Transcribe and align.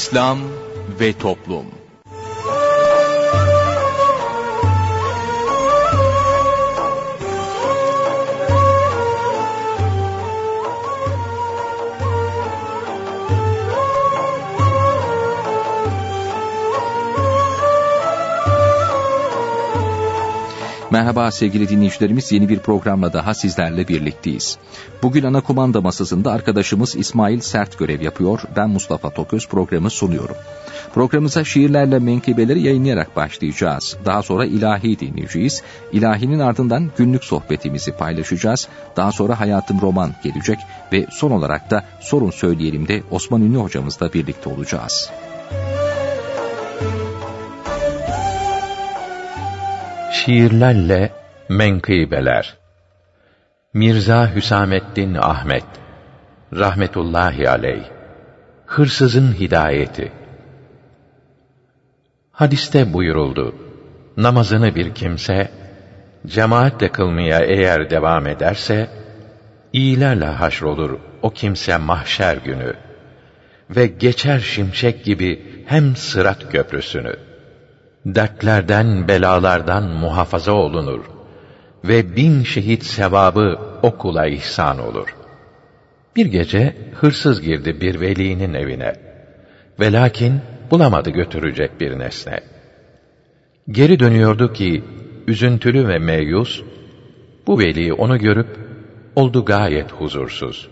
İslam 0.00 0.38
ve 1.00 1.12
Toplum 1.12 1.79
Merhaba 20.92 21.30
sevgili 21.30 21.68
dinleyicilerimiz 21.68 22.32
yeni 22.32 22.48
bir 22.48 22.58
programla 22.58 23.12
daha 23.12 23.34
sizlerle 23.34 23.88
birlikteyiz. 23.88 24.58
Bugün 25.02 25.24
ana 25.24 25.40
kumanda 25.40 25.80
masasında 25.80 26.32
arkadaşımız 26.32 26.96
İsmail 26.96 27.40
Sert 27.40 27.78
görev 27.78 28.00
yapıyor. 28.00 28.40
Ben 28.56 28.70
Mustafa 28.70 29.10
Toköz 29.10 29.48
programı 29.48 29.90
sunuyorum. 29.90 30.36
Programımıza 30.94 31.44
şiirlerle 31.44 31.98
menkıbeleri 31.98 32.62
yayınlayarak 32.62 33.16
başlayacağız. 33.16 33.96
Daha 34.04 34.22
sonra 34.22 34.44
ilahi 34.44 35.00
dinleyeceğiz. 35.00 35.62
İlahinin 35.92 36.38
ardından 36.38 36.90
günlük 36.96 37.24
sohbetimizi 37.24 37.92
paylaşacağız. 37.92 38.68
Daha 38.96 39.12
sonra 39.12 39.40
Hayatım 39.40 39.80
Roman 39.80 40.14
gelecek 40.24 40.58
ve 40.92 41.06
son 41.10 41.30
olarak 41.30 41.70
da 41.70 41.84
Sorun 42.00 42.30
Söyleyelim 42.30 42.88
de 42.88 43.02
Osman 43.10 43.42
Ünlü 43.42 43.58
hocamızla 43.58 44.12
birlikte 44.12 44.50
olacağız. 44.50 45.10
Şiirlerle 50.24 51.10
Menkıbeler 51.48 52.56
Mirza 53.74 54.34
Hüsamettin 54.34 55.14
Ahmet 55.14 55.64
Rahmetullahi 56.52 57.48
aleyh 57.48 57.84
Hırsızın 58.66 59.32
Hidayeti 59.32 60.12
Hadiste 62.32 62.92
buyuruldu. 62.92 63.54
Namazını 64.16 64.74
bir 64.74 64.94
kimse, 64.94 65.50
cemaatle 66.26 66.92
kılmaya 66.92 67.40
eğer 67.40 67.90
devam 67.90 68.26
ederse, 68.26 68.88
iyilerle 69.72 70.26
haşrolur 70.26 70.98
o 71.22 71.30
kimse 71.30 71.76
mahşer 71.76 72.36
günü 72.36 72.74
ve 73.70 73.86
geçer 73.86 74.38
şimşek 74.38 75.04
gibi 75.04 75.64
hem 75.66 75.96
sırat 75.96 76.52
köprüsünü.'' 76.52 77.29
Dertlerden, 78.06 79.08
belalardan 79.08 79.84
muhafaza 79.84 80.52
olunur 80.52 81.04
ve 81.84 82.16
bin 82.16 82.42
şehit 82.42 82.84
sevabı 82.84 83.58
o 83.82 83.98
kula 83.98 84.26
ihsan 84.26 84.78
olur. 84.78 85.16
Bir 86.16 86.26
gece 86.26 86.76
hırsız 86.94 87.42
girdi 87.42 87.80
bir 87.80 88.00
velinin 88.00 88.54
evine. 88.54 88.92
Ve 89.80 89.92
lakin 89.92 90.40
bulamadı 90.70 91.10
götürecek 91.10 91.80
bir 91.80 91.98
nesne. 91.98 92.40
Geri 93.70 94.00
dönüyordu 94.00 94.52
ki 94.52 94.84
üzüntülü 95.26 95.88
ve 95.88 95.98
meyus, 95.98 96.62
bu 97.46 97.58
veli 97.58 97.92
onu 97.92 98.18
görüp 98.18 98.58
oldu 99.16 99.44
gayet 99.44 99.92
huzursuz. 99.92 100.68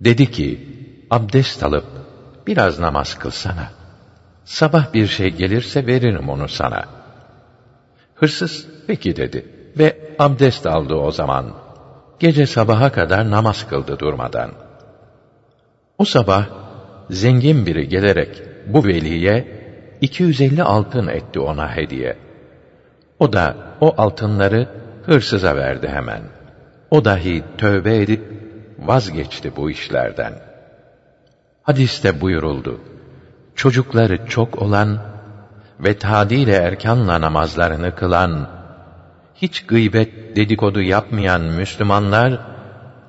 Dedi 0.00 0.30
ki, 0.30 0.68
abdest 1.10 1.62
alıp 1.62 1.84
biraz 2.46 2.80
namaz 2.80 3.18
kılsana.'' 3.18 3.83
Sabah 4.44 4.92
bir 4.94 5.06
şey 5.06 5.30
gelirse 5.30 5.86
veririm 5.86 6.28
onu 6.28 6.48
sana. 6.48 6.84
Hırsız 8.14 8.66
peki 8.86 9.16
dedi 9.16 9.46
ve 9.78 9.98
abdest 10.18 10.66
aldı 10.66 10.94
o 10.94 11.10
zaman. 11.10 11.54
Gece 12.18 12.46
sabaha 12.46 12.92
kadar 12.92 13.30
namaz 13.30 13.68
kıldı 13.68 13.98
durmadan. 13.98 14.50
O 15.98 16.04
sabah 16.04 16.46
zengin 17.10 17.66
biri 17.66 17.88
gelerek 17.88 18.42
bu 18.66 18.84
veliye 18.84 19.64
250 20.00 20.62
altın 20.62 21.06
etti 21.06 21.40
ona 21.40 21.76
hediye. 21.76 22.16
O 23.18 23.32
da 23.32 23.56
o 23.80 23.94
altınları 23.96 24.68
hırsıza 25.06 25.56
verdi 25.56 25.88
hemen. 25.88 26.22
O 26.90 27.04
dahi 27.04 27.44
tövbe 27.58 28.02
edip 28.02 28.22
vazgeçti 28.78 29.56
bu 29.56 29.70
işlerden. 29.70 30.32
Hadiste 31.62 32.20
buyuruldu 32.20 32.80
çocukları 33.54 34.26
çok 34.26 34.62
olan 34.62 34.98
ve 35.80 35.98
tadile 35.98 36.52
erkanla 36.52 37.20
namazlarını 37.20 37.94
kılan, 37.94 38.48
hiç 39.34 39.66
gıybet 39.66 40.36
dedikodu 40.36 40.82
yapmayan 40.82 41.40
Müslümanlar, 41.40 42.38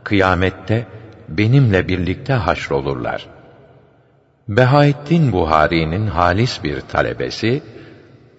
kıyamette 0.03 0.87
benimle 1.29 1.87
birlikte 1.87 2.33
haşrolurlar. 2.33 3.25
Behaettin 4.47 5.31
Buhari'nin 5.31 6.07
halis 6.07 6.63
bir 6.63 6.81
talebesi, 6.81 7.63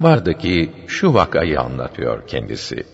vardı 0.01 0.35
ki 0.35 0.73
şu 0.87 1.15
vakayı 1.15 1.61
anlatıyor 1.61 2.27
kendisi. 2.27 2.87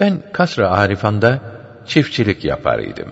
Ben 0.00 0.22
Kasr-ı 0.32 0.70
Arifan'da 0.70 1.40
çiftçilik 1.86 2.44
yapar 2.44 2.78
idim. 2.78 3.08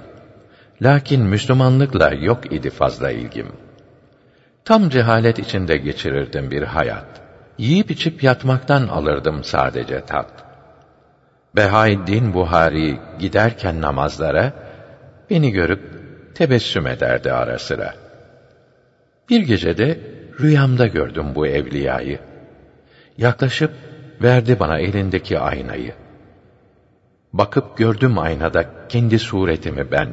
Lakin 0.82 1.22
Müslümanlıkla 1.22 2.14
yok 2.14 2.52
idi 2.52 2.70
fazla 2.70 3.10
ilgim.'' 3.10 3.71
Tam 4.64 4.88
cehalet 4.88 5.38
içinde 5.38 5.76
geçirirdim 5.76 6.50
bir 6.50 6.62
hayat. 6.62 7.06
Yiyip 7.58 7.90
içip 7.90 8.22
yatmaktan 8.22 8.88
alırdım 8.88 9.44
sadece 9.44 10.04
tat. 10.04 10.44
Behaeddin 11.56 12.34
Buhari 12.34 12.98
giderken 13.18 13.80
namazlara, 13.80 14.52
beni 15.30 15.50
görüp 15.50 15.80
tebessüm 16.34 16.86
ederdi 16.86 17.32
ara 17.32 17.58
sıra. 17.58 17.94
Bir 19.30 19.40
gecede 19.40 20.00
rüyamda 20.40 20.86
gördüm 20.86 21.26
bu 21.34 21.46
evliyayı. 21.46 22.18
Yaklaşıp 23.18 23.70
verdi 24.22 24.60
bana 24.60 24.78
elindeki 24.78 25.38
aynayı. 25.38 25.94
Bakıp 27.32 27.78
gördüm 27.78 28.18
aynada 28.18 28.64
kendi 28.88 29.18
suretimi 29.18 29.90
ben. 29.90 30.08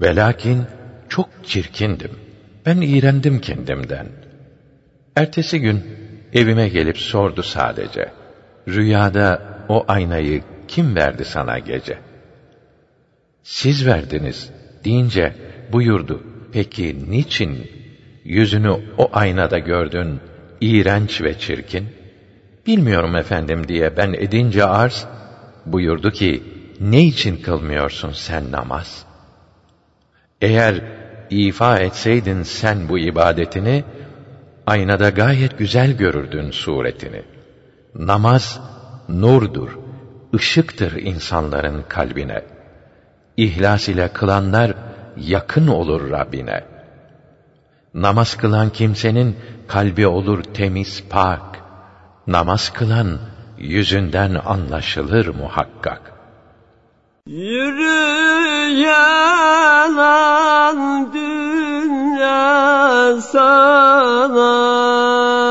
Ve 0.00 0.16
lakin 0.16 0.64
çok 1.08 1.28
çirkindim.'' 1.44 2.31
Ben 2.66 2.80
iğrendim 2.80 3.40
kendimden. 3.40 4.06
Ertesi 5.16 5.60
gün 5.60 5.82
evime 6.32 6.68
gelip 6.68 6.98
sordu 6.98 7.42
sadece. 7.42 8.12
Rüyada 8.68 9.40
o 9.68 9.84
aynayı 9.88 10.42
kim 10.68 10.96
verdi 10.96 11.24
sana 11.24 11.58
gece? 11.58 11.98
Siz 13.42 13.86
verdiniz 13.86 14.50
deyince 14.84 15.34
buyurdu. 15.68 16.22
Peki 16.52 17.10
niçin 17.10 17.66
yüzünü 18.24 18.70
o 18.98 19.10
aynada 19.12 19.58
gördün, 19.58 20.20
iğrenç 20.60 21.22
ve 21.22 21.38
çirkin? 21.38 21.88
Bilmiyorum 22.66 23.16
efendim 23.16 23.68
diye 23.68 23.96
ben 23.96 24.12
edince 24.12 24.64
arz, 24.64 25.06
buyurdu 25.66 26.10
ki, 26.10 26.42
ne 26.80 27.04
için 27.04 27.36
kılmıyorsun 27.36 28.12
sen 28.12 28.52
namaz? 28.52 29.04
Eğer 30.40 31.01
ifa 31.32 31.78
etseydin 31.78 32.42
sen 32.42 32.88
bu 32.88 32.98
ibadetini, 32.98 33.84
aynada 34.66 35.08
gayet 35.10 35.58
güzel 35.58 35.92
görürdün 35.92 36.50
suretini. 36.50 37.22
Namaz, 37.94 38.60
nurdur, 39.08 39.70
ışıktır 40.34 40.92
insanların 40.92 41.84
kalbine. 41.88 42.42
İhlas 43.36 43.88
ile 43.88 44.08
kılanlar, 44.08 44.74
yakın 45.16 45.66
olur 45.66 46.10
Rabbine. 46.10 46.64
Namaz 47.94 48.36
kılan 48.36 48.70
kimsenin 48.70 49.36
kalbi 49.68 50.06
olur 50.06 50.42
temiz, 50.42 51.04
pak. 51.10 51.58
Namaz 52.26 52.72
kılan, 52.72 53.18
yüzünden 53.58 54.34
anlaşılır 54.34 55.26
muhakkak. 55.26 56.12
Yürü 57.26 58.02
yalan 58.86 60.78
dünya 61.12 61.31
sana 63.20 63.72
Yürü 64.30 65.41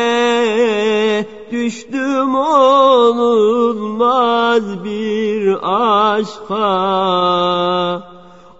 Düştüm 1.52 2.34
olmaz 2.34 4.62
bir 4.84 5.56
aşka. 5.62 6.70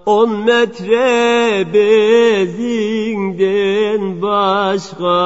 On 0.07 0.31
metre 0.31 1.67
bezinden 1.75 3.43
başka 4.23 5.21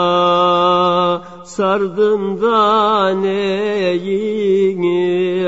Sardım 1.44 2.42
da 2.42 3.08
neyini 3.08 5.00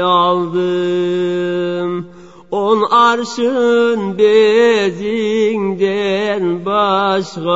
aldım 0.03 2.07
On 2.51 2.83
arşın 2.91 4.19
bezinden 4.19 5.87
başka 6.65 7.47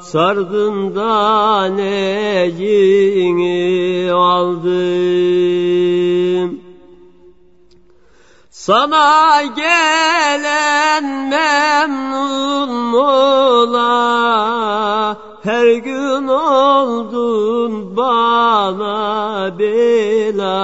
Sardım 0.00 0.96
da 0.96 1.64
neyini 1.64 2.92
aldım 4.12 5.40
sana 8.50 9.42
gelen 9.42 11.04
memnun 11.28 12.92
ola 12.92 13.90
Her 15.42 15.74
gün 15.74 16.28
oldun 16.28 17.96
bana 17.96 19.58
bela 19.58 20.60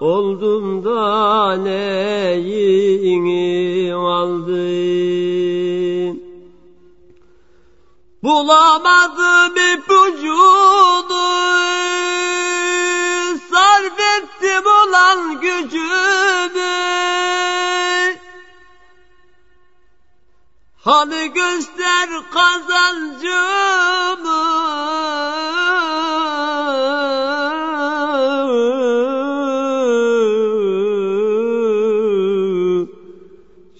Oldum 0.00 0.84
da 0.84 1.52
neyini 1.56 2.68
aldım 3.94 5.38
Bulamadım 8.22 9.54
ipucunu 9.74 10.57
Hani 20.88 21.32
göster 21.32 22.08
kazancımı. 22.34 23.28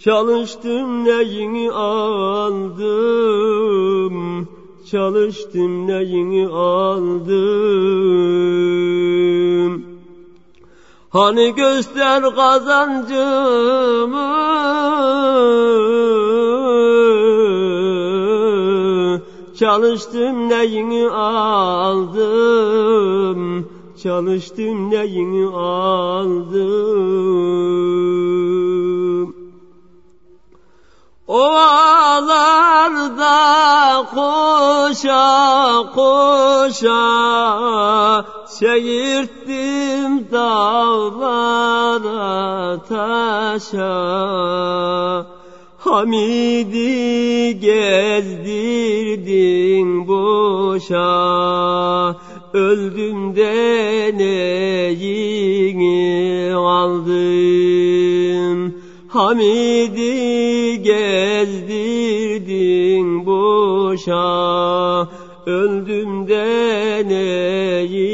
Çalıştım 0.05 1.05
neyini 1.05 1.73
aldım? 1.73 2.89
Çalıştım 4.91 5.87
neyini 5.87 6.49
aldım? 6.49 7.29
Hani 11.11 11.55
göster 11.55 12.23
kazancımı 12.23 13.79
Çalıştım 19.59 20.49
neyini 20.49 21.11
aldım? 21.11 22.21
Çalıştım 24.03 24.91
neyini 24.91 25.47
aldım? 25.57 26.59
Ovalarda 31.29 32.49
koşa 34.15 35.85
koşa 35.95 37.05
Seyirttim 38.47 40.31
dağlara 40.33 41.59
taşa 42.89 43.99
Hamidi 45.91 47.61
gezdirdin 47.61 49.09
boşa 50.09 51.01
Öldüm 52.53 53.37
de 53.37 54.13
neyini 54.17 55.95
aldım 56.55 57.39
Hamidi 59.09 60.83
gezdirdin 60.83 62.27
boşa 63.27 65.09
Öldüm 65.47 66.29
de 66.29 67.05
neyini 67.09 68.09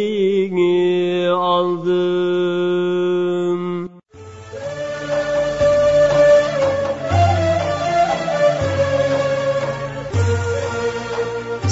aldım 1.30 2.63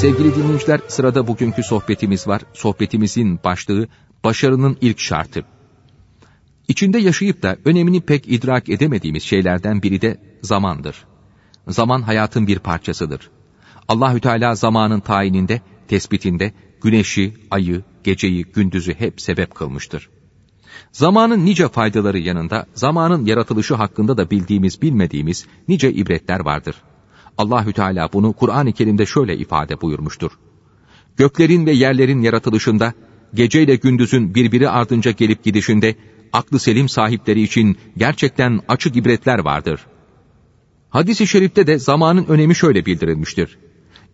Sevgili 0.02 0.34
dinleyiciler 0.34 0.80
sırada 0.88 1.26
bugünkü 1.26 1.62
sohbetimiz 1.62 2.28
var. 2.28 2.42
Sohbetimizin 2.54 3.40
başlığı 3.44 3.88
başarının 4.24 4.76
ilk 4.80 5.00
şartı. 5.00 5.44
İçinde 6.68 6.98
yaşayıp 6.98 7.42
da 7.42 7.56
önemini 7.64 8.00
pek 8.00 8.28
idrak 8.28 8.68
edemediğimiz 8.68 9.22
şeylerden 9.22 9.82
biri 9.82 10.02
de 10.02 10.20
zamandır. 10.42 11.04
Zaman 11.68 12.02
hayatın 12.02 12.46
bir 12.46 12.58
parçasıdır. 12.58 13.30
Allahü 13.88 14.20
Teala 14.20 14.54
zamanın 14.54 15.00
tayininde, 15.00 15.60
tespitinde 15.88 16.52
güneşi, 16.82 17.34
ayı, 17.50 17.82
geceyi, 18.04 18.44
gündüzü 18.44 18.94
hep 18.94 19.20
sebep 19.20 19.54
kılmıştır. 19.54 20.08
Zamanın 20.92 21.44
nice 21.44 21.68
faydaları 21.68 22.18
yanında 22.18 22.66
zamanın 22.74 23.24
yaratılışı 23.26 23.74
hakkında 23.74 24.16
da 24.16 24.30
bildiğimiz 24.30 24.82
bilmediğimiz 24.82 25.46
nice 25.68 25.92
ibretler 25.92 26.40
vardır. 26.40 26.76
Allahü 27.38 27.72
Teala 27.72 28.08
bunu 28.12 28.32
Kur'an-ı 28.32 28.72
Kerim'de 28.72 29.06
şöyle 29.06 29.36
ifade 29.36 29.80
buyurmuştur. 29.80 30.30
Göklerin 31.16 31.66
ve 31.66 31.72
yerlerin 31.72 32.22
yaratılışında, 32.22 32.92
geceyle 33.34 33.76
gündüzün 33.76 34.34
birbiri 34.34 34.68
ardınca 34.68 35.10
gelip 35.10 35.44
gidişinde, 35.44 35.96
aklı 36.32 36.58
selim 36.58 36.88
sahipleri 36.88 37.42
için 37.42 37.76
gerçekten 37.96 38.60
açık 38.68 38.96
ibretler 38.96 39.38
vardır. 39.38 39.80
Hadis-i 40.90 41.26
şerifte 41.26 41.66
de 41.66 41.78
zamanın 41.78 42.24
önemi 42.24 42.54
şöyle 42.54 42.86
bildirilmiştir. 42.86 43.58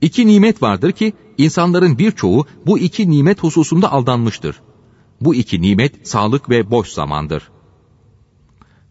İki 0.01 0.27
nimet 0.27 0.63
vardır 0.63 0.93
ki, 0.93 1.13
insanların 1.39 1.99
birçoğu 1.99 2.47
bu 2.67 2.79
iki 2.79 3.11
nimet 3.11 3.43
hususunda 3.43 3.93
aldanmıştır. 3.93 4.57
Bu 5.21 5.35
iki 5.35 5.63
nimet 5.63 6.09
sağlık 6.09 6.51
ve 6.51 6.71
boş 6.71 6.89
zamandır. 6.89 7.51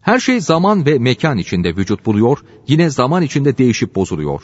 Her 0.08 0.18
şey 0.18 0.40
zaman 0.40 0.86
ve 0.86 0.98
mekan 0.98 1.38
içinde 1.38 1.76
vücut 1.76 2.06
buluyor, 2.06 2.38
yine 2.68 2.90
zaman 2.90 3.22
içinde 3.22 3.58
değişip 3.58 3.94
bozuluyor. 3.94 4.42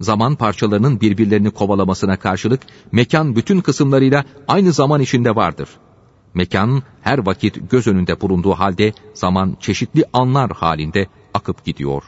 Zaman 0.00 0.34
parçalarının 0.36 1.00
birbirlerini 1.00 1.50
kovalamasına 1.50 2.16
karşılık, 2.16 2.60
mekan 2.92 3.36
bütün 3.36 3.60
kısımlarıyla 3.60 4.24
aynı 4.48 4.72
zaman 4.72 5.00
içinde 5.00 5.36
vardır. 5.36 5.68
Mekan 6.34 6.82
her 7.02 7.26
vakit 7.26 7.70
göz 7.70 7.86
önünde 7.86 8.20
bulunduğu 8.20 8.52
halde 8.52 8.92
zaman 9.14 9.56
çeşitli 9.60 10.04
anlar 10.12 10.50
halinde 10.50 11.06
akıp 11.34 11.64
gidiyor. 11.64 12.02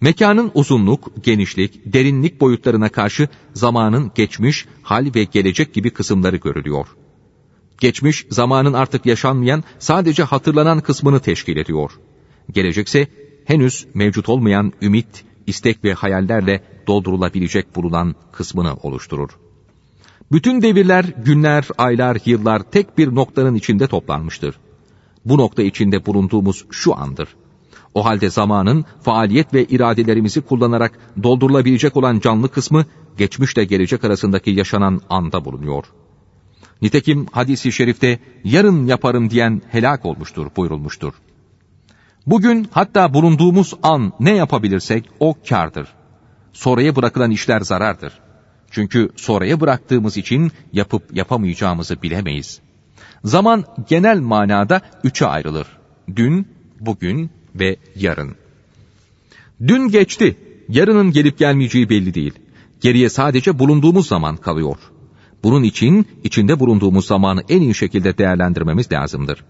Mekanın 0.00 0.50
uzunluk, 0.54 1.24
genişlik, 1.24 1.92
derinlik 1.92 2.40
boyutlarına 2.40 2.88
karşı 2.88 3.28
zamanın 3.54 4.12
geçmiş, 4.14 4.66
hal 4.82 5.10
ve 5.14 5.24
gelecek 5.24 5.74
gibi 5.74 5.90
kısımları 5.90 6.36
görülüyor. 6.36 6.86
Geçmiş, 7.80 8.26
zamanın 8.30 8.72
artık 8.72 9.06
yaşanmayan, 9.06 9.64
sadece 9.78 10.22
hatırlanan 10.22 10.80
kısmını 10.80 11.20
teşkil 11.20 11.56
ediyor. 11.56 11.90
Gelecekse, 12.52 13.08
henüz 13.44 13.86
mevcut 13.94 14.28
olmayan 14.28 14.72
ümit, 14.82 15.24
istek 15.46 15.84
ve 15.84 15.92
hayallerle 15.92 16.62
doldurulabilecek 16.86 17.76
bulunan 17.76 18.14
kısmını 18.32 18.74
oluşturur. 18.74 19.30
Bütün 20.32 20.62
devirler, 20.62 21.04
günler, 21.24 21.68
aylar, 21.78 22.18
yıllar 22.24 22.62
tek 22.62 22.98
bir 22.98 23.14
noktanın 23.14 23.54
içinde 23.54 23.86
toplanmıştır. 23.86 24.58
Bu 25.24 25.38
nokta 25.38 25.62
içinde 25.62 26.06
bulunduğumuz 26.06 26.64
şu 26.70 26.96
andır. 26.96 27.28
O 27.94 28.04
halde 28.04 28.30
zamanın 28.30 28.84
faaliyet 29.02 29.54
ve 29.54 29.64
iradelerimizi 29.64 30.40
kullanarak 30.40 30.98
doldurulabilecek 31.22 31.96
olan 31.96 32.20
canlı 32.20 32.48
kısmı 32.48 32.84
geçmişle 33.18 33.64
gelecek 33.64 34.04
arasındaki 34.04 34.50
yaşanan 34.50 35.00
anda 35.10 35.44
bulunuyor. 35.44 35.84
Nitekim 36.82 37.26
hadisi 37.32 37.72
şerifte 37.72 38.18
yarın 38.44 38.86
yaparım 38.86 39.30
diyen 39.30 39.62
helak 39.70 40.06
olmuştur 40.06 40.46
buyurulmuştur. 40.56 41.12
Bugün 42.26 42.68
hatta 42.70 43.14
bulunduğumuz 43.14 43.74
an 43.82 44.12
ne 44.20 44.36
yapabilirsek 44.36 45.04
o 45.20 45.34
kardır. 45.48 45.88
Sonraya 46.52 46.96
bırakılan 46.96 47.30
işler 47.30 47.60
zarardır. 47.60 48.12
Çünkü 48.70 49.10
sonraya 49.16 49.60
bıraktığımız 49.60 50.16
için 50.16 50.52
yapıp 50.72 51.16
yapamayacağımızı 51.16 52.02
bilemeyiz. 52.02 52.60
Zaman 53.24 53.64
genel 53.88 54.20
manada 54.20 54.80
üçe 55.04 55.26
ayrılır. 55.26 55.66
Dün, 56.16 56.48
bugün 56.80 57.30
ve 57.54 57.76
yarın. 57.96 58.36
Dün 59.66 59.88
geçti, 59.88 60.36
yarının 60.68 61.12
gelip 61.12 61.38
gelmeyeceği 61.38 61.90
belli 61.90 62.14
değil. 62.14 62.32
Geriye 62.80 63.08
sadece 63.08 63.58
bulunduğumuz 63.58 64.08
zaman 64.08 64.36
kalıyor. 64.36 64.76
Bunun 65.44 65.62
için 65.62 66.06
içinde 66.24 66.60
bulunduğumuz 66.60 67.06
zamanı 67.06 67.42
en 67.48 67.60
iyi 67.60 67.74
şekilde 67.74 68.18
değerlendirmemiz 68.18 68.92
lazımdır. 68.92 69.44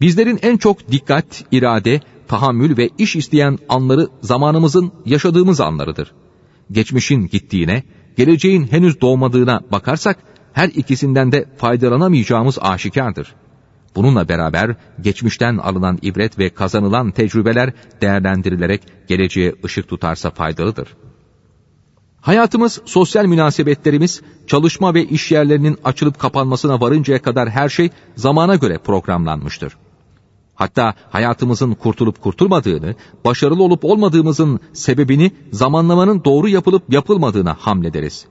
Bizlerin 0.00 0.38
en 0.42 0.56
çok 0.56 0.92
dikkat, 0.92 1.44
irade, 1.52 2.00
tahammül 2.28 2.76
ve 2.76 2.90
iş 2.98 3.16
isteyen 3.16 3.58
anları 3.68 4.08
zamanımızın 4.22 4.92
yaşadığımız 5.06 5.60
anlarıdır. 5.60 6.12
Geçmişin 6.72 7.28
gittiğine, 7.28 7.82
geleceğin 8.16 8.66
henüz 8.66 9.00
doğmadığına 9.00 9.60
bakarsak 9.72 10.18
her 10.52 10.68
ikisinden 10.68 11.32
de 11.32 11.44
faydalanamayacağımız 11.56 12.58
aşikardır. 12.60 13.34
Bununla 13.96 14.28
beraber 14.28 14.76
geçmişten 15.00 15.56
alınan 15.58 15.98
ibret 16.02 16.38
ve 16.38 16.50
kazanılan 16.50 17.10
tecrübeler 17.10 17.72
değerlendirilerek 18.00 18.82
geleceğe 19.08 19.54
ışık 19.64 19.88
tutarsa 19.88 20.30
faydalıdır. 20.30 20.88
Hayatımız, 22.20 22.80
sosyal 22.84 23.26
münasebetlerimiz, 23.26 24.22
çalışma 24.46 24.94
ve 24.94 25.04
iş 25.04 25.32
yerlerinin 25.32 25.78
açılıp 25.84 26.18
kapanmasına 26.18 26.80
varıncaya 26.80 27.22
kadar 27.22 27.50
her 27.50 27.68
şey 27.68 27.90
zamana 28.16 28.56
göre 28.56 28.78
programlanmıştır. 28.78 29.76
Hatta 30.54 30.94
hayatımızın 31.10 31.74
kurtulup 31.74 32.20
kurtulmadığını, 32.20 32.94
başarılı 33.24 33.62
olup 33.62 33.84
olmadığımızın 33.84 34.60
sebebini 34.72 35.32
zamanlamanın 35.52 36.24
doğru 36.24 36.48
yapılıp 36.48 36.92
yapılmadığına 36.92 37.56
hamlederiz. 37.60 38.26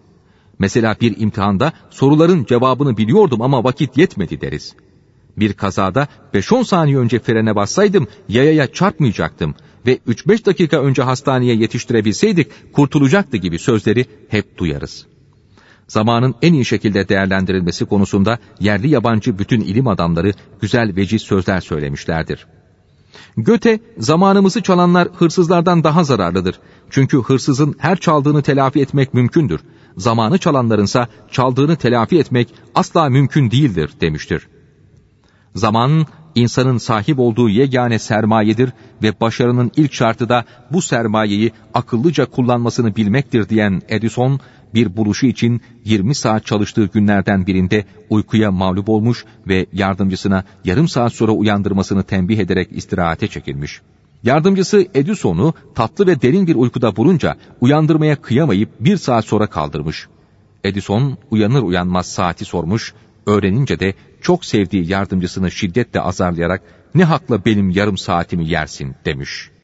Mesela 0.59 0.95
bir 1.01 1.19
imtihanda 1.19 1.73
soruların 1.89 2.45
cevabını 2.45 2.97
biliyordum 2.97 3.41
ama 3.41 3.63
vakit 3.63 3.97
yetmedi 3.97 4.41
deriz. 4.41 4.75
Bir 5.39 5.53
kazada 5.53 6.07
5-10 6.33 6.65
saniye 6.65 6.97
önce 6.97 7.19
frene 7.19 7.55
bassaydım 7.55 8.07
yayaya 8.29 8.73
çarpmayacaktım 8.73 9.55
ve 9.85 9.97
3-5 10.07 10.45
dakika 10.45 10.81
önce 10.81 11.01
hastaneye 11.01 11.55
yetiştirebilseydik 11.55 12.73
kurtulacaktı 12.73 13.37
gibi 13.37 13.59
sözleri 13.59 14.05
hep 14.29 14.57
duyarız. 14.57 15.05
Zamanın 15.87 16.35
en 16.41 16.53
iyi 16.53 16.65
şekilde 16.65 17.09
değerlendirilmesi 17.09 17.85
konusunda 17.85 18.39
yerli 18.59 18.89
yabancı 18.89 19.39
bütün 19.39 19.61
ilim 19.61 19.87
adamları 19.87 20.33
güzel 20.61 20.95
veciz 20.95 21.21
sözler 21.21 21.61
söylemişlerdir. 21.61 22.47
Göte, 23.37 23.79
zamanımızı 23.97 24.61
çalanlar 24.61 25.07
hırsızlardan 25.15 25.83
daha 25.83 26.03
zararlıdır. 26.03 26.59
Çünkü 26.89 27.21
hırsızın 27.21 27.75
her 27.77 27.95
çaldığını 27.95 28.41
telafi 28.41 28.81
etmek 28.81 29.13
mümkündür. 29.13 29.61
Zamanı 29.97 30.37
çalanlarınsa 30.37 31.07
çaldığını 31.31 31.75
telafi 31.75 32.19
etmek 32.19 32.47
asla 32.75 33.09
mümkün 33.09 33.51
değildir 33.51 33.91
demiştir. 34.01 34.47
Zaman, 35.55 36.05
insanın 36.35 36.77
sahip 36.77 37.19
olduğu 37.19 37.49
yegane 37.49 37.99
sermayedir 37.99 38.69
ve 39.03 39.19
başarının 39.21 39.71
ilk 39.75 39.93
şartı 39.93 40.29
da 40.29 40.45
bu 40.71 40.81
sermayeyi 40.81 41.51
akıllıca 41.73 42.25
kullanmasını 42.25 42.95
bilmektir 42.95 43.49
diyen 43.49 43.81
Edison, 43.89 44.39
bir 44.73 44.97
buluşu 44.97 45.25
için 45.25 45.61
20 45.85 46.15
saat 46.15 46.45
çalıştığı 46.45 46.85
günlerden 46.85 47.47
birinde 47.47 47.85
uykuya 48.09 48.51
mağlup 48.51 48.89
olmuş 48.89 49.25
ve 49.47 49.65
yardımcısına 49.73 50.43
yarım 50.65 50.87
saat 50.87 51.13
sonra 51.13 51.31
uyandırmasını 51.31 52.03
tembih 52.03 52.39
ederek 52.39 52.67
istirahate 52.71 53.27
çekilmiş. 53.27 53.81
Yardımcısı 54.23 54.87
Edison'u 54.93 55.53
tatlı 55.75 56.07
ve 56.07 56.21
derin 56.21 56.47
bir 56.47 56.55
uykuda 56.55 56.95
bulunca 56.95 57.35
uyandırmaya 57.61 58.15
kıyamayıp 58.15 58.69
bir 58.79 58.97
saat 58.97 59.25
sonra 59.25 59.47
kaldırmış. 59.47 60.07
Edison 60.63 61.17
uyanır 61.31 61.63
uyanmaz 61.63 62.05
saati 62.05 62.45
sormuş, 62.45 62.93
öğrenince 63.25 63.79
de 63.79 63.93
çok 64.21 64.45
sevdiği 64.45 64.89
yardımcısını 64.91 65.51
şiddetle 65.51 66.01
azarlayarak 66.01 66.61
ne 66.95 67.03
hakla 67.03 67.45
benim 67.45 67.69
yarım 67.69 67.97
saatimi 67.97 68.49
yersin 68.49 68.95
demiş.'' 69.05 69.58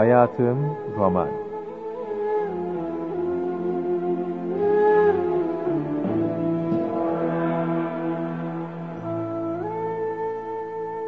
Hayatım 0.00 0.76
Roman. 0.96 1.28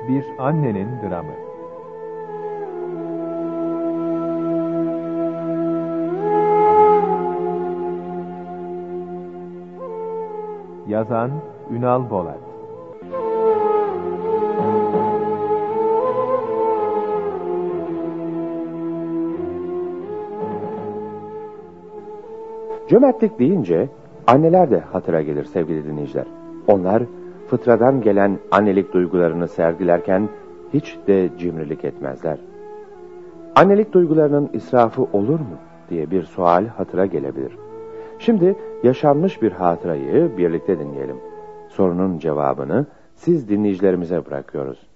Bir 0.09 0.25
annenin 0.39 0.89
dramı. 1.03 1.33
Yazan 10.89 11.31
Ünal 11.71 12.11
Bolat 12.11 12.42
Cömertlik 22.93 23.39
deyince 23.39 23.89
anneler 24.27 24.71
de 24.71 24.81
hatıra 24.81 25.23
gelir 25.23 25.45
sevgili 25.45 25.85
dinleyiciler. 25.85 26.27
Onlar 26.67 27.03
fıtradan 27.49 28.01
gelen 28.01 28.39
annelik 28.51 28.93
duygularını 28.93 29.49
sergilerken 29.49 30.29
hiç 30.75 30.99
de 31.07 31.31
cimrilik 31.39 31.85
etmezler. 31.85 32.39
Annelik 33.57 33.93
duygularının 33.93 34.51
israfı 34.53 35.03
olur 35.03 35.41
mu 35.41 35.57
diye 35.91 36.11
bir 36.11 36.23
sual 36.23 36.67
hatıra 36.67 37.07
gelebilir. 37.07 37.53
Şimdi 38.19 38.57
yaşanmış 38.83 39.43
bir 39.43 39.53
hatırayı 39.53 40.37
birlikte 40.37 40.79
dinleyelim. 40.79 41.17
Sorunun 41.69 42.19
cevabını 42.19 42.87
siz 43.15 43.49
dinleyicilerimize 43.49 44.27
bırakıyoruz. 44.27 44.92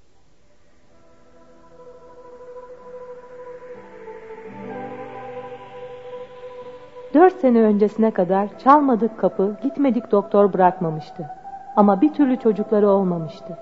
Sene 7.46 7.62
öncesine 7.62 8.10
kadar 8.10 8.58
çalmadık 8.58 9.18
kapı, 9.18 9.56
gitmedik 9.62 10.12
doktor 10.12 10.52
bırakmamıştı. 10.52 11.30
Ama 11.76 12.00
bir 12.00 12.12
türlü 12.12 12.36
çocukları 12.36 12.88
olmamıştı. 12.88 13.58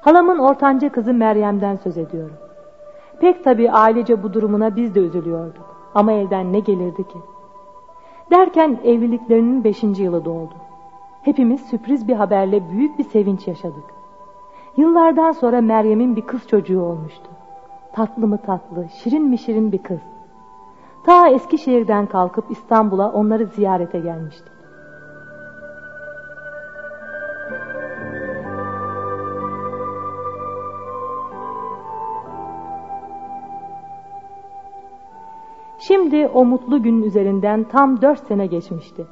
Halamın 0.00 0.38
ortanca 0.38 0.92
kızı 0.92 1.14
Meryem'den 1.14 1.76
söz 1.76 1.98
ediyorum. 1.98 2.36
Pek 3.20 3.44
tabii 3.44 3.70
ailece 3.70 4.22
bu 4.22 4.32
durumuna 4.32 4.76
biz 4.76 4.94
de 4.94 5.00
üzülüyorduk. 5.00 5.90
Ama 5.94 6.12
elden 6.12 6.52
ne 6.52 6.60
gelirdi 6.60 7.08
ki? 7.08 7.18
Derken 8.30 8.78
evliliklerinin 8.84 9.64
beşinci 9.64 10.02
yılı 10.02 10.24
doldu. 10.24 10.54
Hepimiz 11.22 11.60
sürpriz 11.60 12.08
bir 12.08 12.14
haberle 12.14 12.70
büyük 12.70 12.98
bir 12.98 13.04
sevinç 13.04 13.48
yaşadık. 13.48 13.84
Yıllardan 14.76 15.32
sonra 15.32 15.60
Meryem'in 15.60 16.16
bir 16.16 16.22
kız 16.22 16.48
çocuğu 16.48 16.82
olmuştu. 16.82 17.28
Tatlı 17.92 18.26
mı 18.26 18.38
tatlı, 18.38 18.86
şirin 18.88 19.24
mi 19.24 19.38
şirin 19.38 19.72
bir 19.72 19.82
kız. 19.82 20.13
Ta 21.04 21.28
Eskişehir'den 21.28 22.06
kalkıp 22.06 22.50
İstanbul'a 22.50 23.12
onları 23.12 23.46
ziyarete 23.46 24.00
gelmişti. 24.00 24.50
Şimdi 35.78 36.26
o 36.26 36.44
mutlu 36.44 36.82
günün 36.82 37.02
üzerinden 37.02 37.64
tam 37.64 38.02
dört 38.02 38.20
sene 38.20 38.46
geçmişti. 38.46 39.06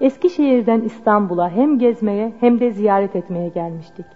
Eskişehir'den 0.00 0.80
İstanbul'a 0.80 1.50
hem 1.50 1.78
gezmeye 1.78 2.34
hem 2.40 2.60
de 2.60 2.70
ziyaret 2.70 3.16
etmeye 3.16 3.48
gelmiştik. 3.48 4.06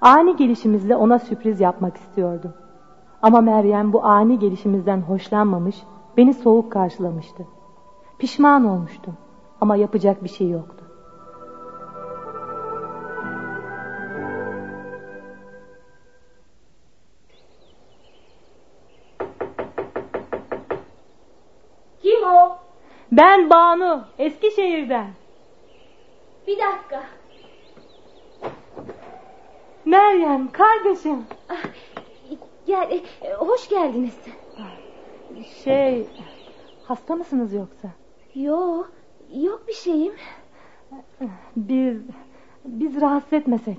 Ani 0.00 0.36
gelişimizle 0.36 0.96
ona 0.96 1.18
sürpriz 1.18 1.60
yapmak 1.60 1.96
istiyordum. 1.96 2.52
Ama 3.22 3.40
Meryem 3.40 3.92
bu 3.92 4.04
ani 4.04 4.38
gelişimizden 4.38 5.00
hoşlanmamış 5.00 5.76
beni 6.18 6.34
soğuk 6.34 6.72
karşılamıştı. 6.72 7.46
Pişman 8.18 8.64
olmuştum 8.64 9.16
ama 9.60 9.76
yapacak 9.76 10.24
bir 10.24 10.28
şey 10.28 10.50
yoktu. 10.50 10.84
Kim 22.02 22.24
o? 22.24 22.58
Ben 23.12 23.50
Banu, 23.50 24.04
Eskişehir'den. 24.18 25.10
Bir 26.46 26.58
dakika. 26.58 27.02
Meryem, 29.84 30.52
kardeşim. 30.52 31.26
Ah, 31.48 31.64
Gel, 32.66 33.02
e, 33.22 33.32
hoş 33.32 33.68
geldiniz. 33.68 34.18
Şey, 35.44 36.06
hasta 36.84 37.16
mısınız 37.16 37.52
yoksa? 37.52 37.88
Yo, 38.34 38.84
yok 39.34 39.64
bir 39.68 39.72
şeyim. 39.72 40.14
Biz, 41.56 41.96
biz 42.64 43.00
rahatsız 43.00 43.32
etmesek. 43.32 43.76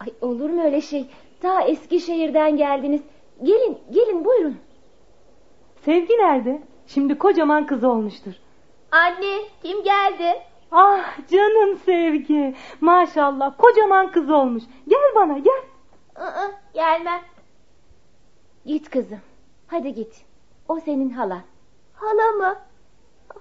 Ay 0.00 0.08
olur 0.20 0.50
mu 0.50 0.62
öyle 0.62 0.80
şey? 0.80 1.06
Ta 1.40 1.62
Eskişehir'den 1.62 2.56
geldiniz. 2.56 3.02
Gelin, 3.42 3.78
gelin 3.90 4.24
buyurun. 4.24 4.56
Sevgi 5.84 6.12
nerede? 6.12 6.62
Şimdi 6.86 7.18
kocaman 7.18 7.66
kız 7.66 7.84
olmuştur. 7.84 8.32
Anne, 8.90 9.38
kim 9.62 9.82
geldi? 9.82 10.42
Ah 10.72 11.28
canım 11.30 11.78
Sevgi. 11.84 12.54
Maşallah 12.80 13.58
kocaman 13.58 14.12
kız 14.12 14.30
olmuş. 14.30 14.62
Gel 14.88 15.12
bana 15.16 15.38
gel. 15.38 15.62
Aa, 16.16 16.50
gelmem. 16.74 17.20
Git 18.66 18.90
kızım. 18.90 19.20
Hadi 19.66 19.94
git. 19.94 20.24
O 20.72 20.80
senin 20.80 21.10
halan. 21.10 21.40
Hala 21.94 22.30
mı? 22.30 22.56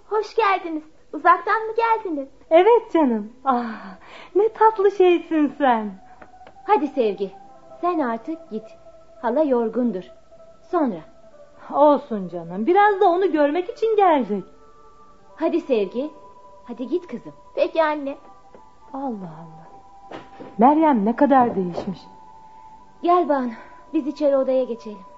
Hoş 0.10 0.36
geldiniz. 0.36 0.84
Uzaktan 1.14 1.62
mı 1.62 1.74
geldiniz? 1.76 2.28
Evet 2.50 2.92
canım. 2.94 3.34
Ah 3.46 3.98
ne 4.36 4.54
tatlı 4.54 4.92
şeysin 4.92 5.54
sen. 5.58 5.92
Hadi 6.68 6.88
Sevgi. 6.88 7.32
Sen 7.82 8.00
artık 8.00 8.50
git. 8.50 8.64
Hala 9.22 9.44
yorgundur. 9.44 10.04
Sonra. 10.72 11.00
Olsun 11.74 12.28
canım. 12.28 12.66
Biraz 12.66 13.02
da 13.02 13.06
onu 13.06 13.32
görmek 13.32 13.70
için 13.70 13.96
gelecek. 13.96 14.44
Hadi 15.36 15.62
Sevgi. 15.62 16.12
Hadi 16.68 16.88
git 16.88 17.08
kızım. 17.08 17.34
Peki 17.56 17.84
anne. 17.84 18.18
Allah 18.94 19.32
Allah. 19.42 19.68
Meryem 20.58 21.06
ne 21.06 21.16
kadar 21.16 21.56
değişmiş. 21.56 22.00
Gel 23.04 23.30
Banu. 23.30 23.52
Biz 23.94 24.08
içeri 24.08 24.38
odaya 24.38 24.64
geçelim. 24.64 25.11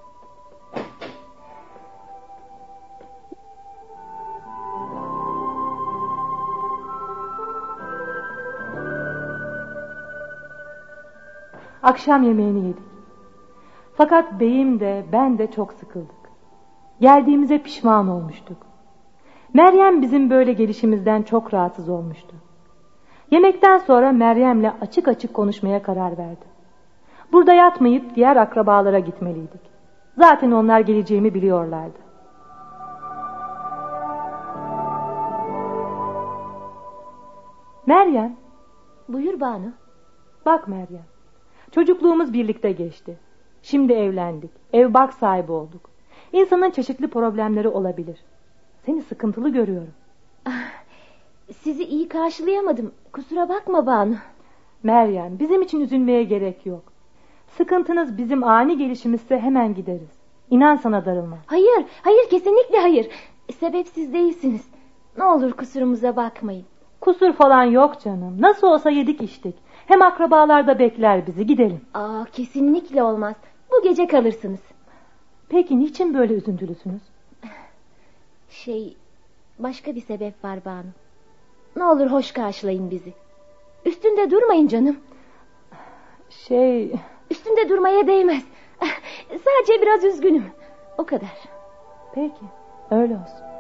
Akşam 11.83 12.23
yemeğini 12.23 12.67
yedik. 12.67 12.83
Fakat 13.93 14.39
beyim 14.39 14.79
de 14.79 15.05
ben 15.11 15.37
de 15.37 15.51
çok 15.51 15.73
sıkıldık. 15.73 16.23
Geldiğimize 16.99 17.57
pişman 17.57 18.07
olmuştuk. 18.07 18.57
Meryem 19.53 20.01
bizim 20.01 20.29
böyle 20.29 20.53
gelişimizden 20.53 21.23
çok 21.23 21.53
rahatsız 21.53 21.89
olmuştu. 21.89 22.35
Yemekten 23.31 23.77
sonra 23.77 24.11
Meryem'le 24.11 24.71
açık 24.81 25.07
açık 25.07 25.33
konuşmaya 25.33 25.83
karar 25.83 26.17
verdi. 26.17 26.45
Burada 27.31 27.53
yatmayıp 27.53 28.15
diğer 28.15 28.35
akrabalara 28.35 28.99
gitmeliydik. 28.99 29.61
Zaten 30.17 30.51
onlar 30.51 30.79
geleceğimi 30.79 31.33
biliyorlardı. 31.33 31.99
Meryem, 37.85 38.35
Buyur 39.09 39.39
Banu. 39.39 39.71
bak 40.45 40.67
Meryem. 40.67 41.12
Çocukluğumuz 41.75 42.33
birlikte 42.33 42.71
geçti. 42.71 43.17
Şimdi 43.61 43.93
evlendik. 43.93 44.51
Ev 44.73 44.93
bak 44.93 45.13
sahibi 45.13 45.51
olduk. 45.51 45.89
İnsanın 46.33 46.69
çeşitli 46.69 47.07
problemleri 47.07 47.67
olabilir. 47.67 48.19
Seni 48.85 49.01
sıkıntılı 49.01 49.49
görüyorum. 49.49 49.93
Sizi 51.51 51.83
iyi 51.83 52.07
karşılayamadım. 52.07 52.91
Kusura 53.13 53.49
bakma 53.49 53.85
Banu. 53.85 54.15
Meryem, 54.83 55.39
bizim 55.39 55.61
için 55.61 55.79
üzülmeye 55.79 56.23
gerek 56.23 56.65
yok. 56.65 56.83
Sıkıntınız 57.47 58.17
bizim 58.17 58.43
ani 58.43 58.77
gelişimizse 58.77 59.39
hemen 59.39 59.75
gideriz. 59.75 60.11
İnan 60.49 60.75
sana 60.75 61.05
darılma. 61.05 61.37
Hayır, 61.45 61.85
hayır 62.01 62.29
kesinlikle 62.29 62.79
hayır. 62.79 63.09
Sebepsiz 63.59 64.13
değilsiniz. 64.13 64.67
Ne 65.17 65.23
olur 65.23 65.51
kusurumuza 65.51 66.15
bakmayın. 66.15 66.65
Kusur 67.01 67.33
falan 67.33 67.63
yok 67.63 68.01
canım. 68.01 68.41
Nasıl 68.41 68.67
olsa 68.67 68.89
yedik 68.89 69.21
içtik. 69.21 69.55
Hem 69.87 70.01
akrabalar 70.01 70.67
da 70.67 70.79
bekler 70.79 71.27
bizi. 71.27 71.45
Gidelim. 71.47 71.81
Aa, 71.93 72.25
kesinlikle 72.33 73.03
olmaz. 73.03 73.35
Bu 73.71 73.83
gece 73.83 74.07
kalırsınız. 74.07 74.59
Peki 75.49 75.79
niçin 75.79 76.13
böyle 76.13 76.33
üzüntülüsünüz? 76.33 77.01
Şey, 78.49 78.97
başka 79.59 79.95
bir 79.95 80.01
sebep 80.01 80.43
var 80.43 80.65
Banu. 80.65 80.85
Ne 81.75 81.83
olur 81.83 82.11
hoş 82.11 82.31
karşılayın 82.31 82.91
bizi. 82.91 83.13
Üstünde 83.85 84.31
durmayın 84.31 84.67
canım. 84.67 84.97
Şey... 86.29 86.93
Üstünde 87.31 87.69
durmaya 87.69 88.07
değmez. 88.07 88.43
Sadece 89.29 89.81
biraz 89.81 90.03
üzgünüm. 90.03 90.45
O 90.97 91.05
kadar. 91.05 91.39
Peki, 92.15 92.45
öyle 92.91 93.13
olsun. 93.13 93.52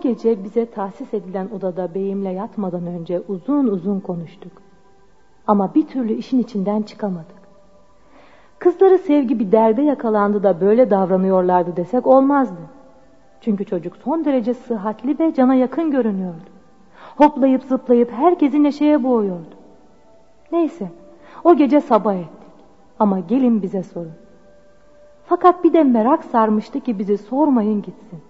O 0.00 0.02
gece 0.02 0.44
bize 0.44 0.70
tahsis 0.70 1.14
edilen 1.14 1.48
odada 1.56 1.94
beyimle 1.94 2.28
yatmadan 2.30 2.86
önce 2.86 3.22
uzun 3.28 3.66
uzun 3.66 4.00
konuştuk. 4.00 4.52
Ama 5.46 5.74
bir 5.74 5.86
türlü 5.86 6.12
işin 6.12 6.38
içinden 6.38 6.82
çıkamadık. 6.82 7.40
Kızları 8.58 8.98
sevgi 8.98 9.38
bir 9.38 9.52
derde 9.52 9.82
yakalandı 9.82 10.42
da 10.42 10.60
böyle 10.60 10.90
davranıyorlardı 10.90 11.76
desek 11.76 12.06
olmazdı. 12.06 12.60
Çünkü 13.40 13.64
çocuk 13.64 13.96
son 13.96 14.24
derece 14.24 14.54
sıhhatli 14.54 15.18
ve 15.18 15.34
cana 15.34 15.54
yakın 15.54 15.90
görünüyordu. 15.90 16.50
Hoplayıp 17.16 17.62
zıplayıp 17.62 18.12
herkesi 18.12 18.62
neşeye 18.62 19.04
boğuyordu. 19.04 19.54
Neyse 20.52 20.88
o 21.44 21.54
gece 21.54 21.80
sabah 21.80 22.14
ettik. 22.14 22.50
Ama 22.98 23.20
gelin 23.20 23.62
bize 23.62 23.82
sorun. 23.82 24.12
Fakat 25.24 25.64
bir 25.64 25.72
de 25.72 25.84
merak 25.84 26.24
sarmıştı 26.24 26.80
ki 26.80 26.98
bizi 26.98 27.18
sormayın 27.18 27.82
gitsin. 27.82 28.29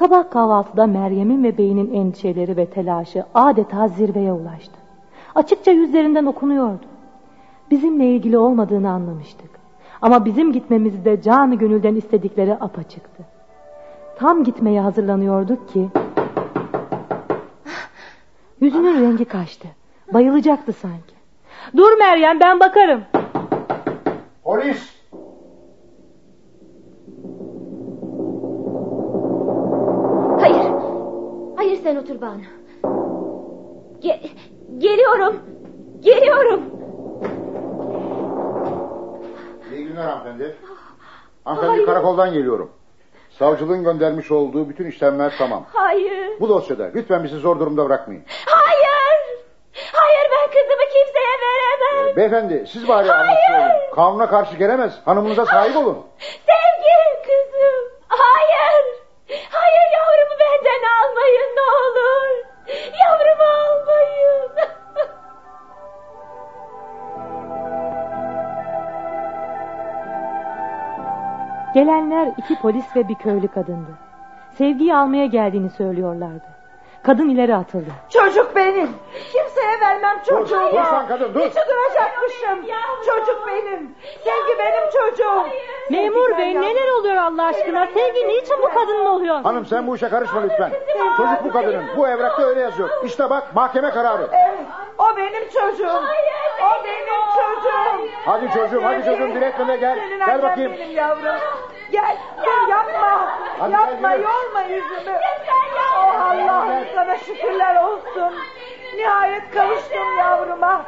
Sabah 0.00 0.30
kahvaltıda 0.30 0.86
Meryem'in 0.86 1.44
ve 1.44 1.58
beynin 1.58 1.94
endişeleri 1.94 2.56
ve 2.56 2.66
telaşı 2.66 3.24
adeta 3.34 3.88
zirveye 3.88 4.32
ulaştı. 4.32 4.76
Açıkça 5.34 5.70
yüzlerinden 5.70 6.26
okunuyordu. 6.26 6.84
Bizimle 7.70 8.06
ilgili 8.06 8.38
olmadığını 8.38 8.90
anlamıştık. 8.90 9.50
Ama 10.02 10.24
bizim 10.24 10.52
gitmemizi 10.52 11.04
de 11.04 11.22
canı 11.22 11.54
gönülden 11.54 11.94
istedikleri 11.94 12.54
apaçıktı. 12.54 13.22
Tam 14.16 14.44
gitmeye 14.44 14.80
hazırlanıyorduk 14.80 15.68
ki... 15.68 15.88
Yüzünün 18.60 19.00
rengi 19.00 19.24
kaçtı. 19.24 19.68
Bayılacaktı 20.12 20.72
sanki. 20.72 21.14
Dur 21.76 21.98
Meryem 21.98 22.40
ben 22.40 22.60
bakarım. 22.60 23.02
Polis! 24.44 24.99
Sen 31.82 31.96
otur 31.96 32.20
Banu. 32.20 32.40
Ge- 34.02 34.20
geliyorum. 34.78 35.36
Geliyorum. 36.00 36.60
İyi 39.74 39.84
günler 39.86 40.02
hanımefendi. 40.02 40.56
Hanımefendi 41.44 41.72
Hayır. 41.74 41.86
karakoldan 41.86 42.32
geliyorum. 42.32 42.70
Savcılığın 43.30 43.84
göndermiş 43.84 44.30
olduğu 44.30 44.68
bütün 44.68 44.86
işlemler 44.86 45.32
tamam. 45.38 45.64
Hayır. 45.72 46.40
Bu 46.40 46.48
dosyada 46.48 46.90
lütfen 46.94 47.24
bizi 47.24 47.36
zor 47.36 47.60
durumda 47.60 47.84
bırakmayın. 47.86 48.22
Hayır. 48.46 49.20
Hayır 49.92 50.30
ben 50.30 50.46
kızımı 50.50 50.84
kimseye 50.84 51.36
veremem. 51.42 52.16
Beyefendi 52.16 52.64
siz 52.72 52.88
bari 52.88 53.08
Hayır. 53.08 53.28
anlatın. 53.28 53.94
Kanuna 53.94 54.26
karşı 54.26 54.56
gelemez. 54.56 55.00
Hanımınıza 55.04 55.46
sahip 55.46 55.76
olun. 55.76 55.98
Sevgi 56.18 56.69
almayın 61.30 61.56
ne 61.56 61.62
olur. 61.62 62.44
Yavrumu 63.00 63.44
almayın. 63.44 64.50
Gelenler 71.74 72.32
iki 72.36 72.58
polis 72.58 72.96
ve 72.96 73.08
bir 73.08 73.14
köylü 73.14 73.48
kadındı. 73.48 73.98
Sevgiyi 74.50 74.94
almaya 74.94 75.26
geldiğini 75.26 75.70
söylüyorlardı. 75.70 76.59
Kadın 77.02 77.28
ileri 77.28 77.56
atıldı. 77.56 77.90
Çocuk 78.08 78.56
benim. 78.56 78.90
Kimseye 79.32 79.80
vermem 79.80 80.22
çocuğumu. 80.28 80.66
Dur, 80.70 80.76
dur 80.76 80.84
sen 80.90 81.08
kadın, 81.08 81.34
dur. 81.34 81.40
Hiç 81.40 81.54
duracakmışım. 81.54 82.66
Çocuk 83.06 83.46
benim. 83.46 83.94
Sevgi 84.24 84.58
benim 84.58 84.90
çocuğum. 84.90 85.48
Memur 85.90 86.38
bey 86.38 86.54
neler 86.60 86.88
oluyor 86.98 87.16
Allah 87.16 87.46
aşkına? 87.46 87.86
Sevgi 87.86 88.28
niçin 88.28 88.56
bu 88.62 88.68
kadınla 88.74 89.10
oluyor? 89.10 89.42
Hanım 89.42 89.66
sen 89.66 89.86
bu 89.86 89.96
işe 89.96 90.08
karışma 90.08 90.40
lütfen. 90.40 90.72
Çocuk 91.16 91.44
bu 91.44 91.52
kadının. 91.52 91.84
Bu 91.96 92.08
evrakta 92.08 92.42
öyle 92.42 92.60
yazıyor. 92.60 92.90
İşte 93.04 93.30
bak 93.30 93.54
mahkeme 93.54 93.90
kararı. 93.90 94.28
Evet, 94.32 94.58
o 94.98 95.16
benim 95.16 95.44
çocuğum. 95.44 96.02
O 96.62 96.84
benim 96.84 97.22
çocuğum. 97.34 98.08
Hadi 98.24 98.50
çocuğum 98.54 98.80
hadi 98.84 99.04
çocuğum 99.04 99.34
diretme 99.34 99.68
de 99.68 99.76
gel. 99.76 99.98
Gel 100.26 100.42
bakayım. 100.42 100.72
benim 100.72 100.90
yavrum. 100.90 101.40
Gel, 101.92 102.16
gel 102.44 102.68
yapma. 102.68 103.38
Hadi 103.58 103.72
yapma, 103.72 104.14
yorma 104.14 104.62
yüzümü. 104.62 105.18
Oh 105.96 106.20
Allah'ım 106.20 106.84
sana 106.94 107.18
şükürler 107.18 107.76
olsun. 107.76 108.34
Nihayet 108.96 109.50
kavuştum 109.54 110.18
yavruma. 110.18 110.84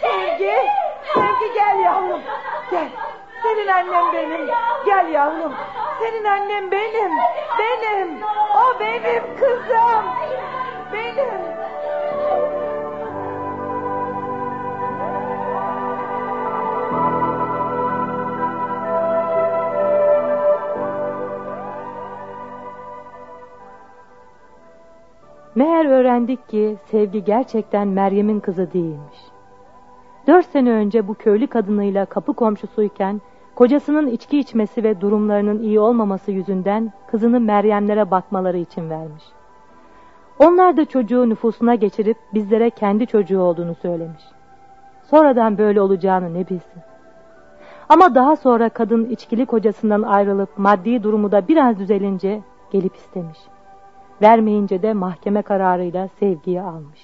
Sevgi, 0.00 0.56
Sevgi 1.14 1.52
gel 1.54 1.78
yavrum. 1.84 2.20
Gel. 2.70 2.88
Senin 3.42 3.68
annem 3.68 4.12
benim. 4.12 4.46
Gel 4.86 5.08
yavrum. 5.08 5.54
Senin 5.98 6.24
annem 6.24 6.70
benim. 6.70 7.12
Benim. 7.58 8.22
O 8.54 8.80
benim 8.80 9.36
kızım. 9.36 10.04
Benim. 10.92 11.61
Meğer 25.54 25.84
öğrendik 25.86 26.48
ki 26.48 26.76
Sevgi 26.84 27.24
gerçekten 27.24 27.88
Meryem'in 27.88 28.40
kızı 28.40 28.72
değilmiş. 28.72 29.18
Dört 30.26 30.46
sene 30.46 30.70
önce 30.70 31.08
bu 31.08 31.14
köylü 31.14 31.46
kadınıyla 31.46 32.06
kapı 32.06 32.34
komşusuyken 32.34 33.20
kocasının 33.54 34.06
içki 34.06 34.38
içmesi 34.38 34.84
ve 34.84 35.00
durumlarının 35.00 35.62
iyi 35.62 35.80
olmaması 35.80 36.32
yüzünden 36.32 36.92
kızını 37.06 37.40
Meryemlere 37.40 38.10
bakmaları 38.10 38.58
için 38.58 38.90
vermiş. 38.90 39.24
Onlar 40.38 40.76
da 40.76 40.84
çocuğu 40.84 41.28
nüfusuna 41.28 41.74
geçirip 41.74 42.16
bizlere 42.34 42.70
kendi 42.70 43.06
çocuğu 43.06 43.40
olduğunu 43.40 43.74
söylemiş. 43.74 44.22
Sonradan 45.02 45.58
böyle 45.58 45.80
olacağını 45.80 46.34
ne 46.34 46.48
bilsin. 46.48 46.82
Ama 47.88 48.14
daha 48.14 48.36
sonra 48.36 48.68
kadın 48.68 49.04
içkili 49.04 49.46
kocasından 49.46 50.02
ayrılıp 50.02 50.58
maddi 50.58 51.02
durumu 51.02 51.32
da 51.32 51.48
biraz 51.48 51.78
düzelince 51.78 52.42
gelip 52.70 52.96
istemiş. 52.96 53.38
Vermeyince 54.22 54.82
de 54.82 54.92
mahkeme 54.92 55.42
kararıyla 55.42 56.08
sevgiyi 56.20 56.60
almış. 56.60 57.00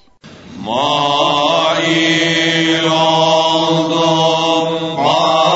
Mail 0.67 1.79
oldum 2.85 4.17
bahçesinde 4.97 5.49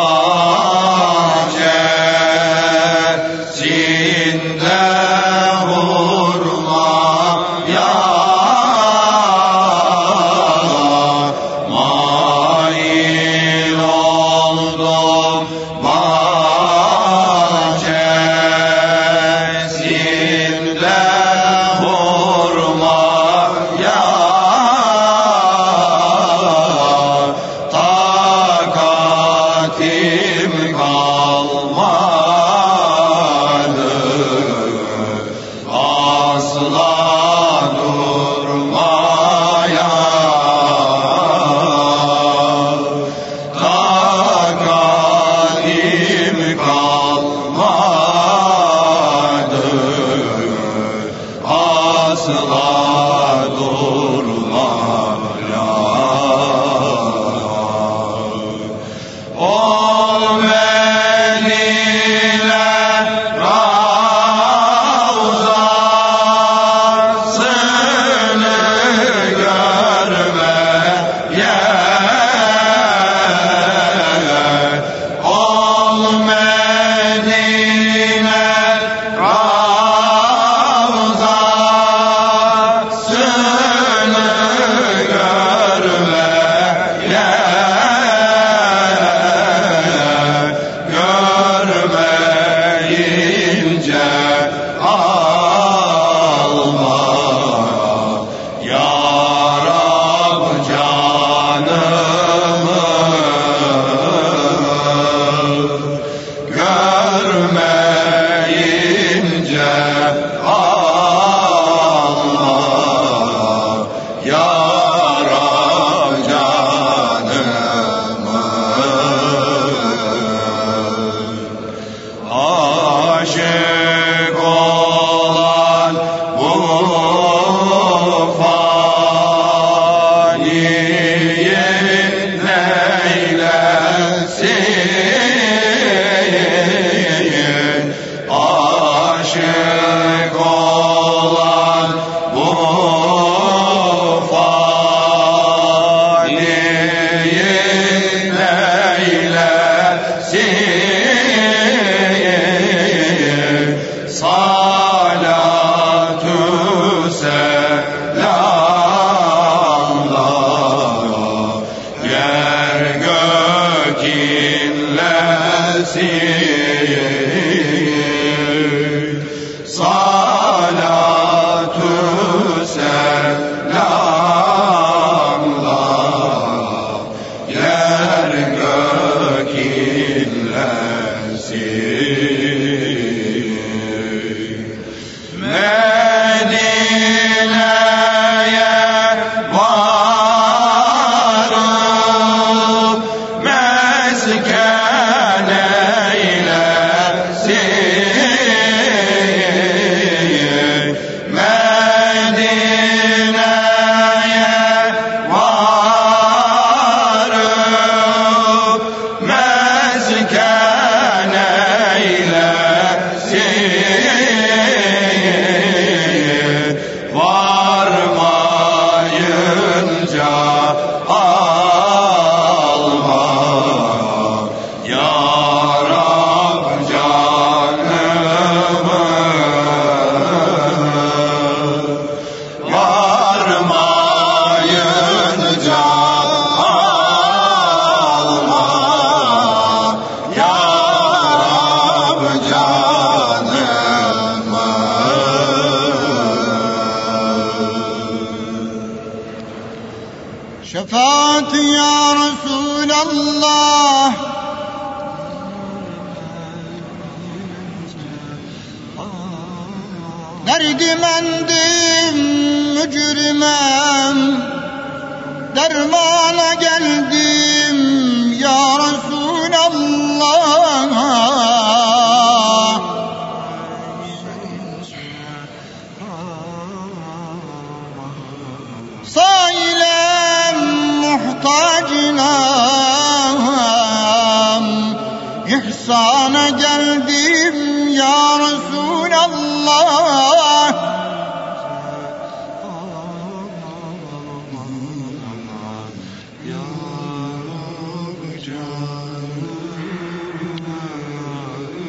geldim 286.62 287.88
ya 287.98 288.38
Resulallah. 288.42 289.92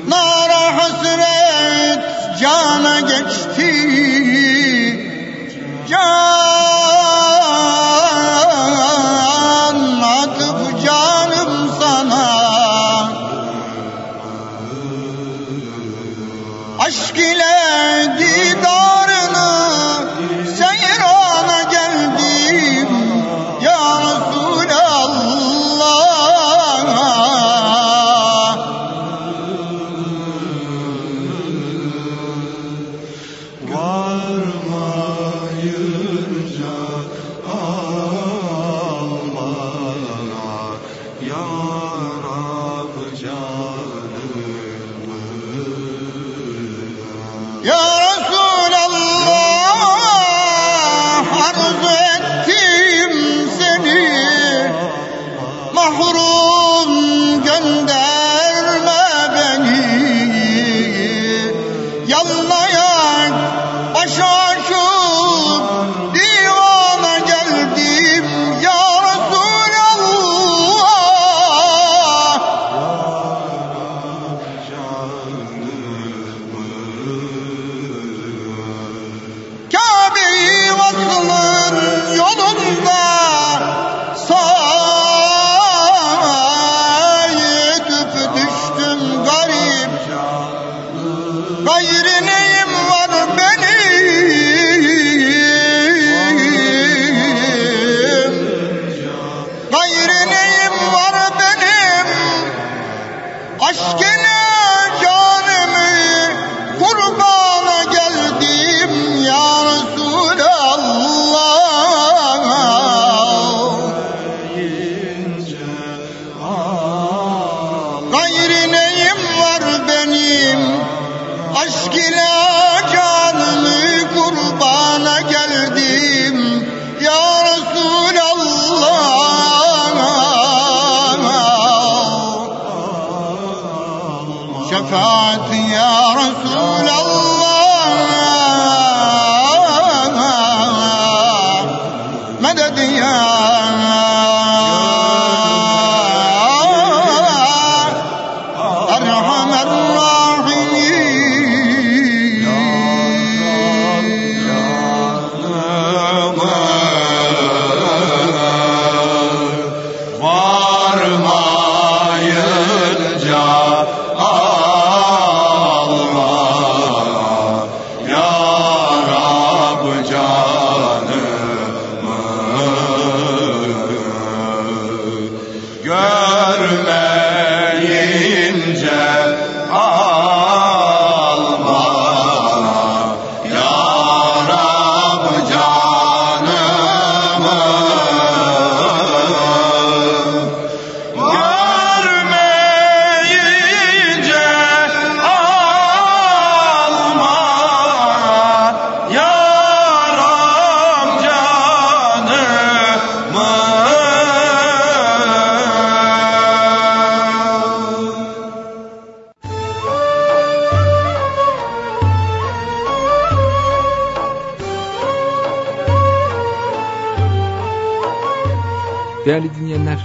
Nara 0.08 0.64
hasret 0.78 2.02
cana 2.42 3.00
geçti. 3.00 3.74
Can 5.90 6.43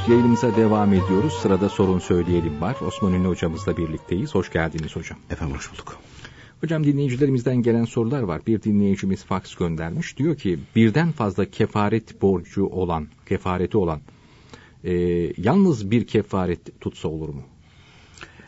yayınımıza 0.08 0.56
devam 0.56 0.92
ediyoruz. 0.92 1.32
Sırada 1.32 1.68
sorun 1.68 1.98
söyleyelim 1.98 2.60
var. 2.60 2.76
Osman 2.86 3.12
Ünlü 3.12 3.28
hocamızla 3.28 3.76
birlikteyiz. 3.76 4.34
Hoş 4.34 4.52
geldiniz 4.52 4.96
hocam. 4.96 5.18
Efendim 5.30 5.56
hoş 5.56 5.72
bulduk. 5.72 5.98
Hocam 6.60 6.84
dinleyicilerimizden 6.84 7.56
gelen 7.56 7.84
sorular 7.84 8.22
var. 8.22 8.46
Bir 8.46 8.62
dinleyicimiz 8.62 9.24
fax 9.24 9.54
göndermiş. 9.54 10.18
Diyor 10.18 10.36
ki 10.36 10.58
birden 10.76 11.12
fazla 11.12 11.44
kefaret 11.44 12.22
borcu 12.22 12.66
olan, 12.66 13.08
kefareti 13.26 13.78
olan 13.78 14.00
e, 14.84 14.92
yalnız 15.36 15.90
bir 15.90 16.06
kefaret 16.06 16.80
tutsa 16.80 17.08
olur 17.08 17.28
mu? 17.28 17.42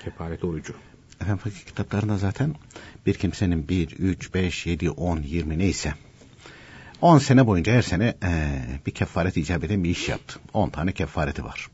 Kefaret 0.04 0.44
orucu. 0.44 0.74
Efendim 1.20 1.36
fakir 1.36 1.66
kitaplarında 1.66 2.16
zaten 2.16 2.54
bir 3.06 3.14
kimsenin 3.14 3.68
1, 3.68 3.90
3, 3.98 4.34
5, 4.34 4.66
7, 4.66 4.90
10, 4.90 5.18
20 5.22 5.58
neyse 5.58 5.94
10 7.02 7.18
sene 7.18 7.46
boyunca 7.46 7.72
her 7.72 7.82
sene 7.82 8.14
eee, 8.22 8.80
bir 8.86 8.90
kefaret 8.90 9.36
icap 9.36 9.64
eden 9.64 9.84
bir 9.84 9.90
iş 9.90 10.08
yaptı. 10.08 10.40
10 10.54 10.70
tane 10.70 10.92
kefareti 10.92 11.44
var. 11.44 11.68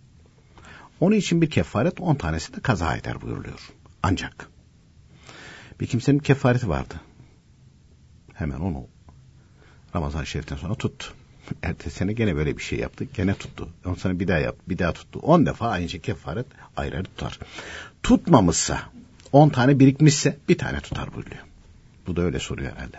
Onun 1.01 1.17
için 1.17 1.43
bir 1.43 1.51
kefaret 1.51 2.01
10 2.01 2.15
tanesi 2.15 2.57
de 2.57 2.61
kaza 2.61 2.97
eder 2.97 3.21
buyuruluyor. 3.21 3.69
Ancak 4.03 4.49
bir 5.81 5.87
kimsenin 5.87 6.19
kefareti 6.19 6.69
vardı. 6.69 6.95
Hemen 8.35 8.61
onu 8.61 8.87
Ramazan-ı 9.95 10.27
Şerif'ten 10.27 10.57
sonra 10.57 10.75
tuttu. 10.75 11.07
Ertesi 11.63 11.97
sene 11.97 12.13
gene 12.13 12.37
böyle 12.37 12.57
bir 12.57 12.63
şey 12.63 12.79
yaptı. 12.79 13.07
Gene 13.15 13.35
tuttu. 13.35 13.69
Ondan 13.85 13.99
sonra 13.99 14.21
bir 14.21 14.29
daha 14.29 14.39
yaptı. 14.39 14.63
Bir 14.69 14.79
daha 14.79 14.93
tuttu. 14.93 15.19
On 15.19 15.47
defa 15.47 15.69
aynı 15.69 15.89
şey 15.89 16.01
kefaret 16.01 16.47
ayrı 16.77 16.97
ayrı 16.97 17.05
tutar. 17.05 17.39
Tutmamışsa, 18.03 18.81
on 19.33 19.49
tane 19.49 19.79
birikmişse 19.79 20.39
bir 20.49 20.59
tane 20.59 20.81
tutar 20.81 21.15
buyuruyor. 21.15 21.43
Bu 22.07 22.17
da 22.17 22.23
öyle 22.23 22.39
soruyor 22.39 22.73
herhalde. 22.73 22.99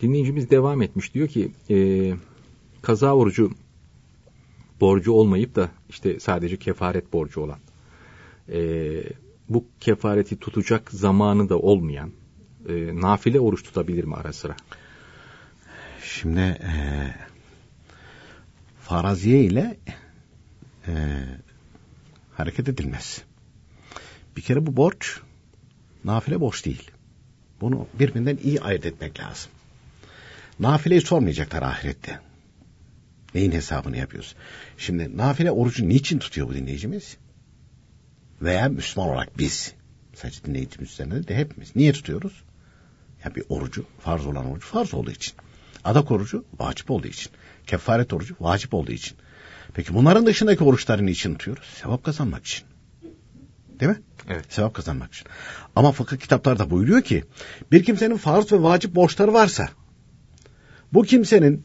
Dinleyicimiz 0.00 0.50
devam 0.50 0.82
etmiş. 0.82 1.14
Diyor 1.14 1.28
ki 1.28 1.52
e, 1.70 1.76
kaza 2.82 3.14
orucu 3.14 3.50
borcu 4.80 5.12
olmayıp 5.12 5.54
da 5.54 5.70
işte 5.88 6.20
sadece 6.20 6.56
kefaret 6.56 7.12
borcu 7.12 7.40
olan 7.40 7.58
e, 8.52 8.58
bu 9.48 9.64
kefareti 9.80 10.36
tutacak 10.38 10.90
zamanı 10.90 11.48
da 11.48 11.58
olmayan 11.58 12.12
e, 12.68 13.00
nafile 13.00 13.40
oruç 13.40 13.62
tutabilir 13.62 14.04
mi 14.04 14.14
ara 14.14 14.32
sıra? 14.32 14.56
Şimdi 16.02 16.40
e, 16.40 16.74
faraziye 18.80 19.44
ile 19.44 19.76
e, 20.88 20.92
hareket 22.34 22.68
edilmez. 22.68 23.22
Bir 24.36 24.42
kere 24.42 24.66
bu 24.66 24.76
borç 24.76 25.20
nafile 26.04 26.40
borç 26.40 26.64
değil. 26.64 26.90
Bunu 27.60 27.86
birbirinden 27.98 28.38
iyi 28.42 28.60
ayırt 28.60 28.86
etmek 28.86 29.20
lazım. 29.20 29.50
Nafileyi 30.60 31.00
sormayacaklar 31.00 31.62
ahirette. 31.62 32.20
Neyin 33.34 33.52
hesabını 33.52 33.96
yapıyoruz? 33.96 34.34
Şimdi 34.78 35.16
nafile 35.16 35.50
orucu 35.50 35.88
niçin 35.88 36.18
tutuyor 36.18 36.48
bu 36.48 36.54
dinleyicimiz? 36.54 37.16
Veya 38.42 38.68
Müslüman 38.68 39.10
olarak 39.10 39.38
biz. 39.38 39.72
Sadece 40.14 40.44
dinleyicimiz 40.44 40.90
üzerinde 40.90 41.28
de 41.28 41.36
hepimiz. 41.36 41.76
Niye 41.76 41.92
tutuyoruz? 41.92 42.42
Ya 43.24 43.34
bir 43.34 43.44
orucu, 43.48 43.84
farz 44.00 44.26
olan 44.26 44.46
orucu 44.46 44.66
farz 44.66 44.94
olduğu 44.94 45.10
için. 45.10 45.34
Adak 45.84 46.10
orucu 46.10 46.44
vacip 46.58 46.90
olduğu 46.90 47.06
için. 47.06 47.32
Kefaret 47.66 48.12
orucu 48.12 48.36
vacip 48.40 48.74
olduğu 48.74 48.92
için. 48.92 49.16
Peki 49.74 49.94
bunların 49.94 50.26
dışındaki 50.26 50.64
oruçları 50.64 51.06
niçin 51.06 51.32
tutuyoruz? 51.32 51.66
Sevap 51.82 52.04
kazanmak 52.04 52.46
için. 52.46 52.64
Değil 53.80 53.92
mi? 53.92 54.02
Evet. 54.28 54.44
Sevap 54.48 54.74
kazanmak 54.74 55.14
için. 55.14 55.26
Ama 55.76 55.92
fıkıh 55.92 56.16
kitaplarda 56.16 56.70
buyuruyor 56.70 57.02
ki 57.02 57.24
bir 57.72 57.84
kimsenin 57.84 58.16
farz 58.16 58.52
ve 58.52 58.62
vacip 58.62 58.94
borçları 58.94 59.32
varsa 59.32 59.68
bu 60.92 61.02
kimsenin 61.02 61.62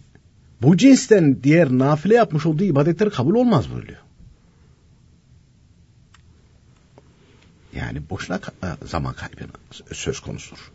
bu 0.61 0.77
cinsten 0.77 1.43
diğer 1.43 1.69
nafile 1.69 2.15
yapmış 2.15 2.45
olduğu 2.45 2.63
ibadetleri 2.63 3.09
kabul 3.09 3.35
olmaz 3.35 3.71
buyuruyor. 3.71 3.99
Yani 7.75 8.01
boşuna 8.09 8.37
ka- 8.37 8.87
zaman 8.87 9.13
kaybı 9.13 9.47
söz 9.91 10.19
konusudur. 10.19 10.71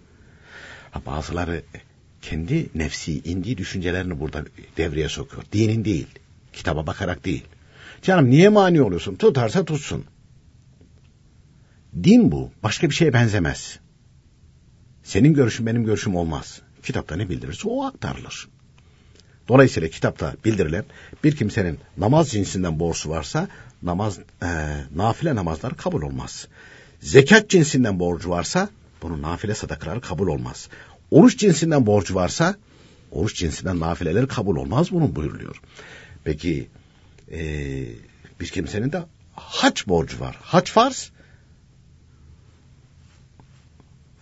Ha, 0.91 1.03
bazıları 1.07 1.63
kendi 2.23 2.69
nefsi, 2.75 3.19
indiği 3.19 3.59
düşüncelerini 3.59 4.21
burada 4.21 4.45
devreye 4.77 5.09
sokuyor. 5.09 5.43
Dinin 5.53 5.85
değil, 5.85 6.07
kitaba 6.53 6.87
bakarak 6.87 7.25
değil. 7.25 7.45
Canım 8.03 8.31
niye 8.31 8.49
mani 8.49 8.83
oluyorsun? 8.83 9.17
Tutarsa 9.17 9.65
tutsun. 9.65 10.05
Din 12.05 12.33
bu. 12.33 12.51
Başka 12.63 12.91
bir 12.91 12.95
şeye 12.95 13.13
benzemez. 13.13 13.79
Senin 15.03 15.35
görüşün 15.35 15.67
benim 15.67 15.85
görüşüm 15.85 16.17
olmaz. 16.17 16.63
Kitapta 16.87 17.17
ne 17.17 17.29
bildirirse 17.29 17.69
o 17.69 17.85
aktarılır. 17.85 18.49
Dolayısıyla 19.49 19.89
kitapta 19.89 20.35
bildirilen 20.45 20.85
bir 21.25 21.37
kimsenin 21.37 21.79
namaz 21.97 22.31
cinsinden 22.31 22.81
borcu 22.81 23.11
varsa 23.11 23.49
namaz 23.83 24.19
e, 24.43 24.49
nafile 24.97 25.35
namazlar 25.35 25.77
kabul 25.77 26.03
olmaz. 26.03 26.49
Zekat 27.01 27.51
cinsinden 27.51 27.99
borcu 27.99 28.31
varsa 28.31 28.69
bunun 29.03 29.23
nafile 29.23 29.55
sadakaları 29.55 30.01
kabul 30.01 30.29
olmaz. 30.29 30.69
Oruç 31.11 31.39
cinsinden 31.39 31.87
borcu 31.87 32.15
varsa 32.15 32.57
oruç 33.11 33.37
cinsinden 33.37 33.81
nafileleri 33.81 34.27
kabul 34.29 34.57
olmaz 34.57 34.93
bunun 34.93 35.17
buyuruluyor. 35.17 35.61
Peki 36.25 36.69
e, 37.33 37.41
bir 38.41 38.47
kimsenin 38.47 38.93
de 38.93 39.05
hac 39.35 39.87
borcu 39.87 40.21
var. 40.21 40.39
Hac 40.43 40.71
farz. 40.71 41.11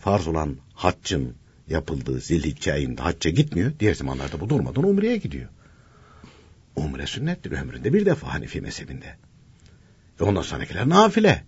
Farz 0.00 0.26
olan 0.26 0.56
haccın 0.74 1.34
yapıldığı 1.68 2.20
zilhicce 2.20 2.72
ayında 2.72 3.04
hacca 3.04 3.30
gitmiyor. 3.30 3.72
Diğer 3.80 3.94
zamanlarda 3.94 4.40
bu 4.40 4.48
durmadan 4.48 4.84
umreye 4.84 5.16
gidiyor. 5.16 5.48
Umre 6.76 7.06
sünnettir 7.06 7.52
ömründe 7.52 7.92
bir 7.92 8.06
defa 8.06 8.34
Hanefi 8.34 8.60
mezhebinde. 8.60 9.16
E 10.20 10.24
ondan 10.24 10.42
sonrakiler 10.42 10.88
nafile. 10.88 11.44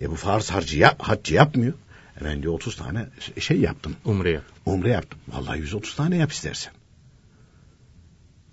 E 0.00 0.10
bu 0.10 0.14
farz 0.14 0.50
harcı 0.50 0.78
yap, 0.78 1.02
haccı 1.02 1.34
yapmıyor. 1.34 1.74
E 2.20 2.24
ben 2.24 2.42
diyor 2.42 2.54
30 2.54 2.76
tane 2.76 3.06
şey 3.38 3.60
yaptım. 3.60 3.96
Umre 4.04 4.30
yap. 4.30 4.44
Umre 4.66 4.90
yaptım. 4.90 5.20
Vallahi 5.28 5.58
130 5.60 5.96
tane 5.96 6.16
yap 6.16 6.32
istersen. 6.32 6.72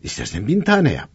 İstersen 0.04 0.48
bin 0.48 0.62
tane 0.62 0.94
yap. 0.94 1.10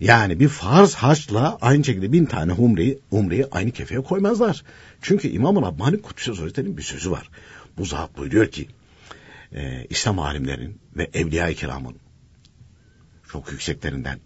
Yani 0.00 0.40
bir 0.40 0.48
farz 0.48 0.94
haçla 0.94 1.58
aynı 1.60 1.84
şekilde 1.84 2.12
bin 2.12 2.24
tane 2.24 2.52
umreyi, 2.52 2.98
umreyi 3.10 3.46
aynı 3.50 3.70
kefeye 3.70 4.00
koymazlar. 4.00 4.62
Çünkü 5.02 5.28
İmam-ı 5.28 5.62
Rabbani 5.62 6.02
Kudüs'e 6.02 6.30
Hazretleri'nin 6.30 6.76
bir 6.76 6.82
sözü 6.82 7.10
var. 7.10 7.30
Bu 7.78 7.84
zat 7.84 8.16
buyuruyor 8.16 8.46
ki 8.46 8.68
e, 9.52 9.86
İslam 9.90 10.18
alimlerinin 10.18 10.80
ve 10.96 11.10
Evliya-i 11.14 11.54
Kiram'ın 11.54 11.96
çok 13.32 13.52
yükseklerinden 13.52 14.20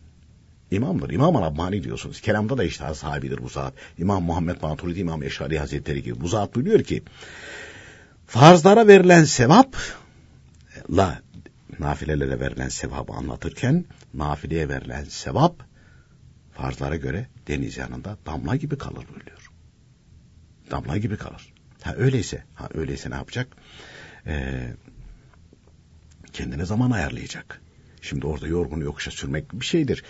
imamdır. 0.71 1.11
İmam-ı 1.11 1.41
Rabbani 1.41 1.85
diyorsunuz. 1.85 2.21
Kelamda 2.21 2.59
da 2.59 2.65
iştah 2.65 2.95
sahibidir 2.95 3.43
bu 3.43 3.49
zat. 3.49 3.75
İmam 3.99 4.23
Muhammed 4.23 4.63
Maturidi 4.63 5.01
İmam 5.01 5.23
Eşari 5.23 5.59
Hazretleri 5.59 6.03
gibi. 6.03 6.21
Bu 6.21 6.29
zat 6.29 6.55
buyuruyor 6.55 6.83
ki 6.83 7.03
farzlara 8.27 8.87
verilen 8.87 9.25
sevapla 9.25 9.79
nafilelere 11.79 12.41
verilen 12.41 12.69
sevabı 12.69 13.13
anlatırken 13.13 13.85
nafileye 14.15 14.69
verilen 14.69 15.05
sevap 15.05 15.55
farzlara 16.53 16.97
göre 16.97 17.27
deniz 17.49 17.77
yanında 17.77 18.19
damla 18.27 18.57
gibi 18.57 18.79
kalır 18.79 19.05
buyuruyor. 19.09 19.51
Damla 20.71 20.97
gibi 20.97 21.17
kalır. 21.17 21.54
Ha 21.85 21.95
öyleyse, 21.97 22.45
ha 22.55 22.69
öyleyse 22.75 23.11
ne 23.11 23.15
yapacak? 23.15 23.57
Ee, 24.27 24.75
kendine 26.33 26.65
zaman 26.65 26.91
ayarlayacak. 26.91 27.61
Şimdi 28.03 28.27
orada 28.27 28.47
yorgun 28.47 28.81
yokuşa 28.81 29.11
sürmek 29.11 29.53
bir 29.53 29.65
şeydir. 29.65 30.05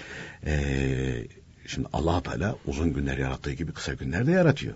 Ee, 0.46 1.26
şimdi 1.66 1.88
allah 1.92 2.22
Teala 2.22 2.56
uzun 2.66 2.92
günler 2.92 3.18
yarattığı 3.18 3.52
gibi 3.52 3.72
kısa 3.72 3.94
günler 3.94 4.26
de 4.26 4.30
yaratıyor. 4.30 4.74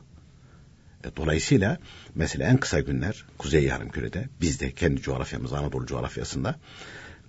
E, 1.05 1.16
dolayısıyla 1.16 1.78
mesela 2.14 2.49
en 2.49 2.57
kısa 2.57 2.80
günler 2.80 3.24
Kuzey 3.38 3.64
Yarımküre'de 3.64 4.28
bizde 4.40 4.72
kendi 4.72 5.01
coğrafyamız 5.01 5.53
Anadolu 5.53 5.86
coğrafyasında 5.86 6.59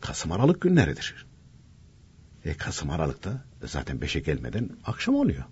Kasım 0.01 0.31
Aralık 0.31 0.61
günleridir. 0.61 1.25
E, 2.45 2.53
Kasım 2.53 2.89
Aralık'ta 2.89 3.45
zaten 3.65 4.01
beşe 4.01 4.19
gelmeden 4.19 4.69
akşam 4.85 5.15
oluyor. 5.15 5.43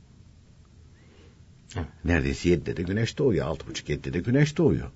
Neredeyse 2.05 2.49
yedide 2.49 2.77
de 2.77 2.83
güneş 2.83 3.17
doğuyor. 3.17 3.47
Altı 3.47 3.67
buçuk 3.67 3.89
yedide 3.89 4.13
de 4.13 4.19
güneş 4.19 4.57
doğuyor. 4.57 4.91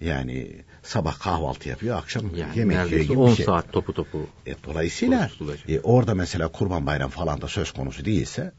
Yani 0.00 0.48
sabah 0.82 1.18
kahvaltı 1.18 1.68
yapıyor, 1.68 1.96
akşam 1.98 2.22
Yani 2.36 2.58
yemek 2.58 2.92
yiyor 2.92 3.02
gibi 3.04 3.18
10 3.18 3.30
bir 3.30 3.36
şey. 3.36 3.46
saat 3.46 3.72
topu 3.72 3.92
topu. 3.92 4.28
E, 4.46 4.54
dolayısıyla 4.64 5.30
e, 5.68 5.80
orada 5.80 6.14
mesela 6.14 6.48
kurban 6.48 6.86
bayram 6.86 7.10
falan 7.10 7.40
da 7.40 7.48
söz 7.48 7.72
konusu 7.72 8.04
değilse 8.04 8.52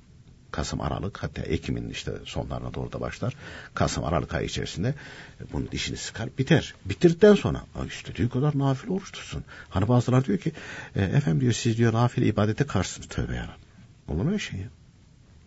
Kasım 0.51 0.81
Aralık 0.81 1.23
hatta 1.23 1.41
Ekim'in 1.41 1.89
işte 1.89 2.11
sonlarına 2.25 2.73
doğru 2.73 2.91
da 2.91 3.01
başlar. 3.01 3.35
Kasım 3.73 4.03
Aralık 4.03 4.33
ayı 4.33 4.45
içerisinde 4.45 4.87
e, 4.87 5.43
bunun 5.53 5.71
dişini 5.71 5.97
sıkar 5.97 6.29
biter. 6.37 6.73
Bitirdikten 6.85 7.35
sonra 7.35 7.61
"Ay 7.75 7.87
istediği 7.87 8.29
kadar 8.29 8.57
nafile 8.59 8.91
oruç 8.91 9.11
tutsun. 9.11 9.43
Hani 9.69 9.87
bazıları 9.87 10.25
diyor 10.25 10.37
ki 10.37 10.51
e, 10.95 11.01
efendim 11.03 11.41
diyor 11.41 11.53
siz 11.53 11.77
diyor 11.77 11.93
nafile 11.93 12.25
ibadete 12.25 12.63
karşısınız 12.65 13.07
tövbe 13.07 13.35
yarabbim. 13.35 13.65
Olur 14.07 14.23
mu 14.23 14.29
öyle 14.29 14.39
şey 14.39 14.59
ya? 14.59 14.67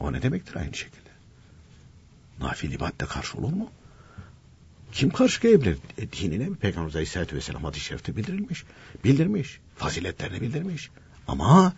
O 0.01 0.13
ne 0.13 0.23
demektir 0.23 0.57
aynı 0.57 0.75
şekilde? 0.75 1.08
Nafile 2.41 2.75
ibadete 2.75 3.07
karşı 3.07 3.39
olur 3.39 3.53
mu? 3.53 3.71
Kim 4.93 5.11
karşı 5.11 5.41
gelebilir? 5.41 5.79
E, 5.99 6.13
dinine? 6.13 6.55
Peygamber 6.55 6.91
Aleyhisselatü 6.91 7.37
Vesselam 7.37 7.65
hadis-i 7.65 7.85
şerifte 7.85 8.17
bildirilmiş. 8.17 8.65
Bildirmiş. 9.05 9.61
Faziletlerini 9.77 10.41
bildirmiş. 10.41 10.91
Ama 11.29 11.73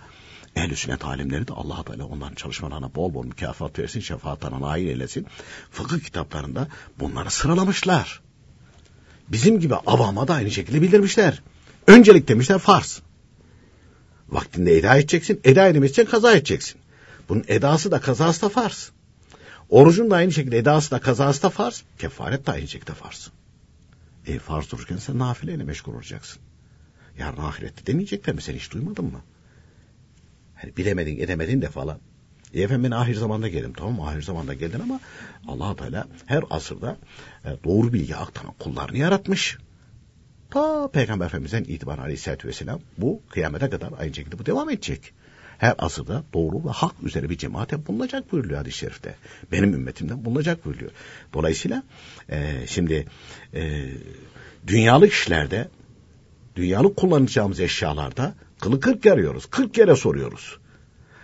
ehl-i 0.57 0.77
sünnet 0.77 1.05
alimleri 1.05 1.49
de 1.49 1.53
allah 1.53 1.83
Teala 1.83 2.07
onların 2.07 2.35
çalışmalarına 2.35 2.95
bol 2.95 3.15
bol 3.15 3.25
mükafat 3.25 3.79
versin, 3.79 4.01
şefaatlerine 4.01 4.61
nail 4.61 4.87
eylesin. 4.87 5.27
Fıkıh 5.71 6.01
kitaplarında 6.01 6.69
bunları 6.99 7.31
sıralamışlar. 7.31 8.21
Bizim 9.29 9.61
gibi 9.61 9.75
avama 9.75 10.29
da 10.29 10.35
aynı 10.35 10.51
şekilde 10.51 10.83
bildirmişler. 10.83 11.43
Öncelik 11.87 12.29
demişler 12.29 12.59
farz. 12.59 13.03
Vaktinde 14.29 14.77
eda 14.77 14.97
edeceksin, 14.97 15.41
eda 15.45 15.69
edemezsen 15.69 16.07
kaza 16.07 16.33
edeceksin. 16.33 16.81
Bunun 17.29 17.45
edası 17.49 17.91
da 17.91 18.01
kazası 18.01 18.43
da 18.43 18.49
farz. 18.49 18.93
Orucun 19.71 20.11
da 20.11 20.17
aynı 20.17 20.33
şekilde 20.33 20.59
edası 20.59 20.91
da 20.91 21.01
kazası 21.01 21.43
da 21.43 21.51
farz. 21.51 21.85
Kefaret 21.99 22.47
de 22.47 22.51
aynı 22.51 22.69
şekilde 22.69 22.93
farz. 22.93 23.31
E 24.27 24.39
farz 24.39 24.71
dururken 24.71 24.97
sen 24.97 25.19
nafileyle 25.19 25.65
meşgul 25.65 25.95
olacaksın. 25.95 26.43
Yarın 27.19 27.43
ahirette 27.43 27.87
demeyecekler 27.87 28.35
mi 28.35 28.43
sen 28.43 28.55
hiç 28.55 28.71
duymadın 28.71 29.05
mı? 29.05 29.21
Hani 30.55 30.77
bilemedin 30.77 31.21
edemedin 31.21 31.63
de 31.63 31.69
falan. 31.69 31.99
E 32.55 32.63
efendim 32.63 32.85
ben 32.85 32.97
ahir 32.97 33.15
zamanda 33.15 33.49
geldim. 33.49 33.73
Tamam 33.77 34.01
ahir 34.01 34.23
zamanda 34.23 34.55
geldin 34.55 34.81
ama 34.81 35.01
allah 35.49 35.77
Teala 35.77 36.09
her 36.27 36.45
asırda 36.51 36.97
e, 37.45 37.49
doğru 37.65 37.93
bilgi 37.93 38.17
aktaran 38.17 38.53
kullarını 38.53 38.99
yaratmış. 38.99 39.59
Ta 40.51 40.91
Peygamber 40.93 41.27
Efendimiz'den 41.27 41.65
itibaren 41.65 42.03
aleyhissalatü 42.03 42.49
vesselam 42.49 42.81
bu 42.99 43.23
kıyamete 43.31 43.71
kadar 43.71 43.93
aynı 43.99 44.15
şekilde 44.15 44.39
bu 44.39 44.47
devam 44.47 44.71
edecek. 44.71 45.13
Her 45.61 45.75
asırda 45.79 46.25
doğru 46.35 46.65
ve 46.65 46.71
hak 46.71 46.95
üzere 47.03 47.31
bir 47.31 47.39
cemaat 47.39 47.73
hep 47.73 47.87
bulunacak 47.87 48.33
buyuruyor 48.33 48.59
hadis-i 48.59 48.79
şerifte. 48.79 49.15
Benim 49.53 49.75
ümmetimden 49.75 50.25
bulunacak 50.25 50.65
buyuruyor. 50.65 50.91
Dolayısıyla 51.35 51.83
e, 52.29 52.67
şimdi 52.67 53.07
e, 53.55 53.91
dünyalık 54.67 55.13
işlerde, 55.13 55.69
dünyalık 56.57 56.97
kullanacağımız 56.97 57.61
eşyalarda 57.61 58.35
kılı 58.61 58.81
kırk 58.81 59.05
yarıyoruz. 59.05 59.47
Kırk 59.47 59.75
kere 59.75 59.97
soruyoruz. 59.97 60.59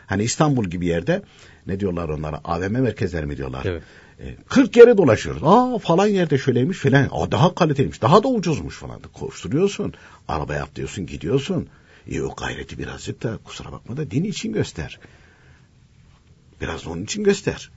Hani 0.07 0.23
İstanbul 0.23 0.65
gibi 0.65 0.87
yerde 0.87 1.23
ne 1.67 1.81
diyorlar 1.81 2.09
onlara 2.09 2.41
AVM 2.45 2.73
merkezleri 2.73 3.27
mi 3.27 3.37
diyorlar. 3.37 3.65
Evet. 3.65 3.83
E, 4.21 4.37
40 4.49 4.73
kere 4.73 4.97
dolaşıyoruz. 4.97 5.43
Aa 5.45 5.79
falan 5.79 6.07
yerde 6.07 6.39
şöyleymiş 6.39 6.79
filan. 6.79 7.09
Aa 7.11 7.33
daha 7.33 7.55
kaliteliymiş. 7.55 8.03
Daha 8.03 8.23
da 8.23 8.29
ucuzmuş 8.29 8.77
falan. 8.77 9.01
Koşturuyorsun. 9.13 9.95
Arabaya 10.29 10.63
atlıyorsun 10.63 11.07
gidiyorsun. 11.07 11.69
E 12.11 12.23
o 12.23 12.35
gayreti 12.35 12.79
birazcık 12.79 13.23
da 13.23 13.39
kusura 13.39 13.73
bakma 13.73 13.97
da 13.97 14.11
din 14.11 14.25
için 14.25 14.53
göster. 14.53 14.99
Biraz 16.61 16.85
da 16.85 16.91
onun 16.91 17.05
için 17.05 17.25
göster. 17.25 17.71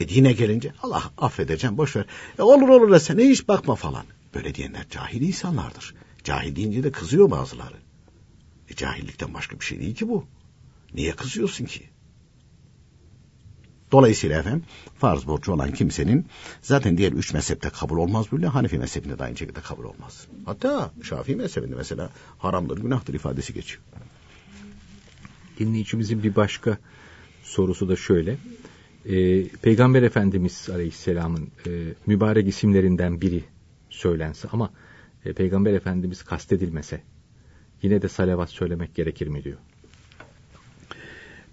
E 0.00 0.08
dine 0.08 0.32
gelince 0.32 0.72
Allah 0.82 1.12
affedeceğim 1.18 1.78
boş 1.78 1.96
ver. 1.96 2.04
E 2.38 2.42
olur 2.42 2.68
olur 2.68 2.90
da 2.90 3.00
sen 3.00 3.18
hiç 3.18 3.48
bakma 3.48 3.74
falan. 3.74 4.06
Böyle 4.34 4.54
diyenler 4.54 4.88
cahil 4.90 5.20
insanlardır. 5.22 5.94
Cahil 6.24 6.56
deyince 6.56 6.84
de 6.84 6.92
kızıyor 6.92 7.30
bazıları. 7.30 7.76
E 8.68 8.74
cahillikten 8.74 9.34
başka 9.34 9.60
bir 9.60 9.64
şey 9.64 9.80
değil 9.80 9.94
ki 9.94 10.08
bu. 10.08 10.26
Niye 10.94 11.12
kızıyorsun 11.12 11.64
ki? 11.64 11.87
Dolayısıyla 13.92 14.38
efendim 14.38 14.64
farz 14.98 15.26
borcu 15.26 15.52
olan 15.52 15.72
kimsenin 15.72 16.26
zaten 16.62 16.98
diğer 16.98 17.12
üç 17.12 17.34
mezhepte 17.34 17.70
kabul 17.70 17.98
olmaz 17.98 18.26
böyle 18.32 18.46
Hanefi 18.46 18.78
mezhebinde 18.78 19.18
de 19.18 19.24
aynı 19.24 19.36
şekilde 19.36 19.60
kabul 19.60 19.84
olmaz. 19.84 20.26
Hatta 20.44 20.90
Şafii 21.02 21.36
mezhebinde 21.36 21.74
mesela 21.74 22.10
haramdır 22.38 22.78
günahtır 22.78 23.14
ifadesi 23.14 23.54
geçiyor. 23.54 23.82
Dinleyicimizin 25.58 26.22
bir 26.22 26.36
başka 26.36 26.78
sorusu 27.42 27.88
da 27.88 27.96
şöyle. 27.96 28.36
Ee, 29.06 29.48
Peygamber 29.48 30.02
Efendimiz 30.02 30.68
Aleyhisselam'ın 30.70 31.50
e, 31.66 31.70
mübarek 32.06 32.48
isimlerinden 32.48 33.20
biri 33.20 33.44
söylense 33.90 34.48
ama 34.52 34.70
e, 35.24 35.32
Peygamber 35.32 35.72
Efendimiz 35.72 36.22
kastedilmese 36.22 37.02
yine 37.82 38.02
de 38.02 38.08
salavat 38.08 38.50
söylemek 38.50 38.94
gerekir 38.94 39.26
mi 39.26 39.44
diyor. 39.44 39.58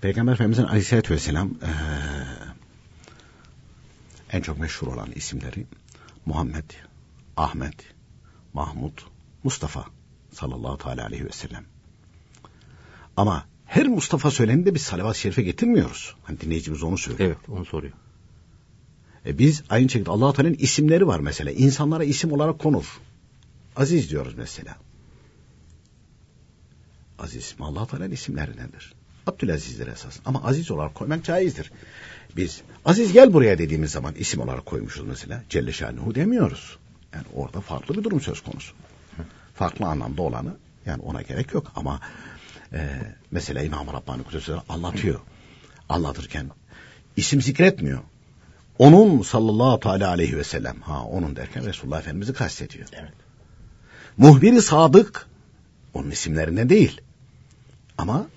Peygamber 0.01 0.33
Efendimiz'in 0.33 0.63
Aleyhisselatü 0.63 1.13
Vesselam 1.13 1.47
e, 1.47 1.71
en 4.31 4.41
çok 4.41 4.59
meşhur 4.59 4.87
olan 4.87 5.11
isimleri 5.11 5.65
Muhammed, 6.25 6.69
Ahmet, 7.37 7.75
Mahmud, 8.53 8.97
Mustafa 9.43 9.85
sallallahu 10.31 10.77
teala 10.77 11.05
aleyhi 11.05 11.25
ve 11.25 11.31
sellem. 11.31 11.65
Ama 13.17 13.45
her 13.65 13.87
Mustafa 13.87 14.31
söylendiğinde 14.31 14.75
biz 14.75 14.81
salavat-ı 14.81 15.19
şerife 15.19 15.41
getirmiyoruz. 15.41 16.15
Hani 16.23 16.39
dinleyicimiz 16.39 16.83
onu 16.83 16.97
söylüyor. 16.97 17.29
Evet 17.29 17.49
onu 17.49 17.65
soruyor. 17.65 17.93
E 19.25 19.37
biz 19.37 19.63
aynı 19.69 19.89
şekilde 19.89 20.11
allah 20.11 20.33
Teala'nın 20.33 20.55
isimleri 20.59 21.07
var 21.07 21.19
mesela. 21.19 21.51
İnsanlara 21.51 22.03
isim 22.03 22.31
olarak 22.31 22.59
konur. 22.59 22.99
Aziz 23.75 24.09
diyoruz 24.09 24.33
mesela. 24.37 24.77
Aziz 27.19 27.43
ismi 27.43 27.65
allah 27.65 27.87
Teala'nın 27.87 28.11
isimlerindendir. 28.11 28.93
Abdülaziz'dir 29.27 29.87
esas. 29.87 30.19
Ama 30.25 30.43
aziz 30.43 30.71
olarak 30.71 30.95
koymak 30.95 31.23
caizdir. 31.23 31.71
Biz 32.35 32.61
aziz 32.85 33.13
gel 33.13 33.33
buraya 33.33 33.57
dediğimiz 33.57 33.91
zaman 33.91 34.15
isim 34.15 34.41
olarak 34.41 34.65
koymuşuz 34.65 35.07
mesela. 35.07 35.43
Celle 35.49 35.73
Şanuhu 35.73 36.15
demiyoruz. 36.15 36.77
Yani 37.13 37.25
orada 37.35 37.61
farklı 37.61 37.97
bir 37.97 38.03
durum 38.03 38.21
söz 38.21 38.41
konusu. 38.41 38.73
Farklı 39.53 39.85
anlamda 39.85 40.21
olanı 40.21 40.55
yani 40.85 41.01
ona 41.01 41.21
gerek 41.21 41.53
yok 41.53 41.71
ama 41.75 41.99
e, 42.73 42.89
mesela 43.31 43.63
İmam-ı 43.63 43.93
Rabbani 43.93 44.23
Kudüs'ü 44.23 44.57
anlatıyor. 44.69 45.19
Anlatırken 45.89 46.49
isim 47.17 47.41
zikretmiyor. 47.41 47.99
Onun 48.79 49.21
sallallahu 49.21 49.79
teala 49.79 50.09
aleyhi 50.09 50.37
ve 50.37 50.43
sellem 50.43 50.81
ha 50.81 51.03
onun 51.03 51.35
derken 51.35 51.65
Resulullah 51.65 51.99
Efendimiz'i 51.99 52.33
kastediyor. 52.33 52.87
Evet. 52.93 53.13
Muhbiri 54.17 54.61
sadık 54.61 55.27
onun 55.93 56.11
isimlerinden 56.11 56.69
değil. 56.69 57.01
Ama 57.97 58.27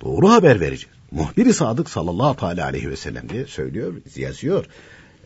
doğru 0.00 0.30
haber 0.30 0.60
verici. 0.60 0.86
Muhbiri 1.10 1.52
sadık 1.52 1.90
sallallahu 1.90 2.46
aleyhi 2.46 2.90
ve 2.90 2.96
sellem 2.96 3.28
diye 3.28 3.46
söylüyor, 3.46 3.94
yazıyor. 4.16 4.64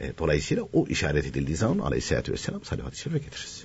E, 0.00 0.12
dolayısıyla 0.18 0.62
o 0.72 0.86
işaret 0.86 1.26
edildiği 1.26 1.56
zaman 1.56 1.78
aleyhissalatü 1.78 2.32
vesselam 2.32 2.64
salavat-ı 2.64 2.98
şerife 2.98 3.18
getiririz. 3.18 3.64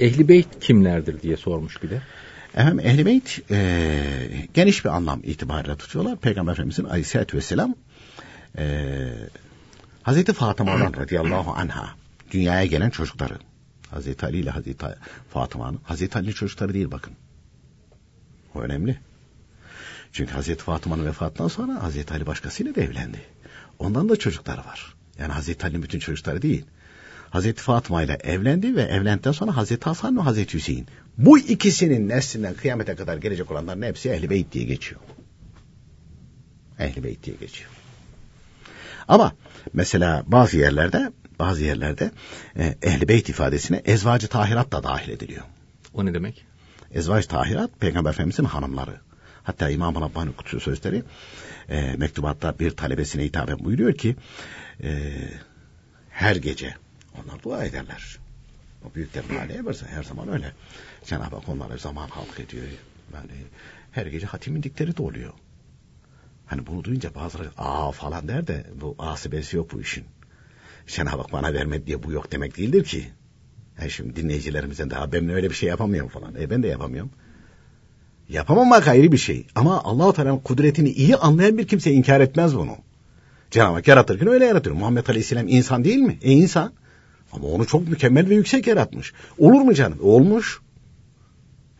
Ehli 0.00 0.28
beyt 0.28 0.60
kimlerdir 0.60 1.22
diye 1.22 1.36
sormuş 1.36 1.82
bir 1.82 1.90
de. 1.90 2.02
Efendim 2.54 2.80
Ehl-i 2.80 3.06
Beyt 3.06 3.40
e, 3.50 4.48
geniş 4.54 4.84
bir 4.84 4.90
anlam 4.90 5.20
itibariyle 5.22 5.76
tutuyorlar. 5.76 6.16
Peygamber 6.16 6.52
Efendimizin 6.52 6.84
aleyhissalatü 6.84 7.36
vesselam 7.36 7.74
e, 8.58 8.98
Hazreti 10.02 10.32
Fatıma'dan 10.32 10.94
radıyallahu 11.02 11.52
anha 11.52 11.94
dünyaya 12.30 12.66
gelen 12.66 12.90
çocukları. 12.90 13.38
Hazreti 13.90 14.26
Ali 14.26 14.36
ile 14.36 14.50
Hazreti 14.50 14.86
Fatıma'nın. 15.30 15.80
Hazreti 15.84 16.18
Ali 16.18 16.34
çocukları 16.34 16.74
değil 16.74 16.90
bakın. 16.90 17.12
O 18.54 18.60
önemli. 18.60 18.98
Çünkü 20.12 20.32
Hazreti 20.32 20.64
Fatıma'nın 20.64 21.06
vefatından 21.06 21.48
sonra 21.48 21.82
Hazreti 21.82 22.14
Ali 22.14 22.26
başkasıyla 22.26 22.74
da 22.74 22.80
evlendi. 22.80 23.20
Ondan 23.78 24.08
da 24.08 24.16
çocukları 24.16 24.60
var. 24.60 24.94
Yani 25.18 25.32
Hazreti 25.32 25.66
Ali'nin 25.66 25.82
bütün 25.82 25.98
çocukları 25.98 26.42
değil. 26.42 26.64
Hazreti 27.30 27.62
Fatıma 27.62 28.02
ile 28.02 28.18
evlendi 28.22 28.76
ve 28.76 28.82
evlendikten 28.82 29.32
sonra 29.32 29.56
Hazreti 29.56 29.84
Hasan 29.84 30.16
ve 30.16 30.20
Hazreti 30.20 30.54
Hüseyin. 30.54 30.86
Bu 31.18 31.38
ikisinin 31.38 32.08
neslinden 32.08 32.54
kıyamete 32.54 32.94
kadar 32.94 33.16
gelecek 33.16 33.50
olanların 33.50 33.82
hepsi 33.82 34.08
Ehl-i 34.08 34.30
Beyt 34.30 34.52
diye 34.52 34.64
geçiyor. 34.64 35.00
Ehl-i 36.78 37.04
Beyt 37.04 37.24
diye 37.24 37.36
geçiyor. 37.36 37.70
Ama 39.08 39.32
mesela 39.72 40.22
bazı 40.26 40.58
yerlerde 40.58 41.12
bazı 41.38 41.64
yerlerde 41.64 42.10
e, 42.56 42.74
Ehl-i 42.82 43.08
Beyt 43.08 43.28
ifadesine 43.28 43.82
ezvacı 43.84 44.28
tahirat 44.28 44.72
da 44.72 44.82
dahil 44.82 45.08
ediliyor. 45.08 45.44
O 45.94 46.06
ne 46.06 46.14
demek? 46.14 46.46
Ezvacı 46.94 47.28
tahirat 47.28 47.80
Peygamber 47.80 48.10
Efendimiz'in 48.10 48.44
hanımları. 48.44 49.00
Hatta 49.42 49.70
İmam-ı 49.70 50.00
Rabbani 50.00 50.32
Kutsu 50.32 50.60
Sözleri 50.60 51.02
e, 51.68 51.94
mektubatta 51.96 52.58
bir 52.58 52.70
talebesine 52.70 53.24
hitaben 53.24 53.58
buyuruyor 53.58 53.94
ki 53.94 54.16
e, 54.82 55.12
her 56.10 56.36
gece 56.36 56.74
onlar 57.14 57.42
dua 57.42 57.64
ederler. 57.64 58.18
O 58.84 58.94
büyüklerin 58.94 59.38
hali 59.38 59.56
yaparsa 59.56 59.86
her 59.86 60.02
zaman 60.02 60.28
öyle. 60.28 60.52
Cenab-ı 61.04 61.36
Hak 61.36 61.48
onlara 61.48 61.76
zaman 61.76 62.08
halk 62.08 62.40
ediyor. 62.40 62.64
Yani 63.14 63.30
her 63.92 64.06
gece 64.06 64.26
hatim 64.26 64.56
indikleri 64.56 64.96
de 64.96 65.02
oluyor. 65.02 65.32
Hani 66.46 66.66
bunu 66.66 66.84
duyunca 66.84 67.14
bazıları 67.14 67.50
aa 67.58 67.92
falan 67.92 68.28
der 68.28 68.46
de 68.46 68.66
bu 68.80 68.94
asibesi 68.98 69.56
yok 69.56 69.72
bu 69.72 69.80
işin. 69.80 70.04
Cenab-ı 70.86 71.16
Hak 71.22 71.32
bana 71.32 71.54
vermedi 71.54 71.86
diye 71.86 72.02
bu 72.02 72.12
yok 72.12 72.32
demek 72.32 72.56
değildir 72.56 72.84
ki. 72.84 73.10
Yani 73.80 73.90
şimdi 73.90 74.16
dinleyicilerimizden 74.16 74.90
daha 74.90 75.12
ben 75.12 75.28
öyle 75.28 75.50
bir 75.50 75.54
şey 75.54 75.68
yapamıyorum 75.68 76.08
falan. 76.10 76.34
E 76.34 76.50
ben 76.50 76.62
de 76.62 76.68
yapamıyorum. 76.68 77.10
Yapamamak 78.30 78.88
ayrı 78.88 79.12
bir 79.12 79.16
şey. 79.18 79.46
Ama 79.54 79.82
Allah-u 79.84 80.12
Teala'nın 80.12 80.38
kudretini 80.38 80.88
iyi 80.90 81.16
anlayan 81.16 81.58
bir 81.58 81.66
kimse 81.66 81.92
inkar 81.92 82.20
etmez 82.20 82.56
bunu. 82.56 82.76
Cenab-ı 83.50 83.74
Hak 83.74 83.88
yaratırken 83.88 84.28
öyle 84.28 84.44
yaratıyor. 84.44 84.76
Muhammed 84.76 85.06
Aleyhisselam 85.06 85.48
insan 85.48 85.84
değil 85.84 85.98
mi? 85.98 86.18
E 86.22 86.32
insan. 86.32 86.72
Ama 87.32 87.46
onu 87.48 87.66
çok 87.66 87.88
mükemmel 87.88 88.28
ve 88.28 88.34
yüksek 88.34 88.66
yaratmış. 88.66 89.12
Olur 89.38 89.60
mu 89.60 89.74
canım? 89.74 89.98
Olmuş. 90.02 90.60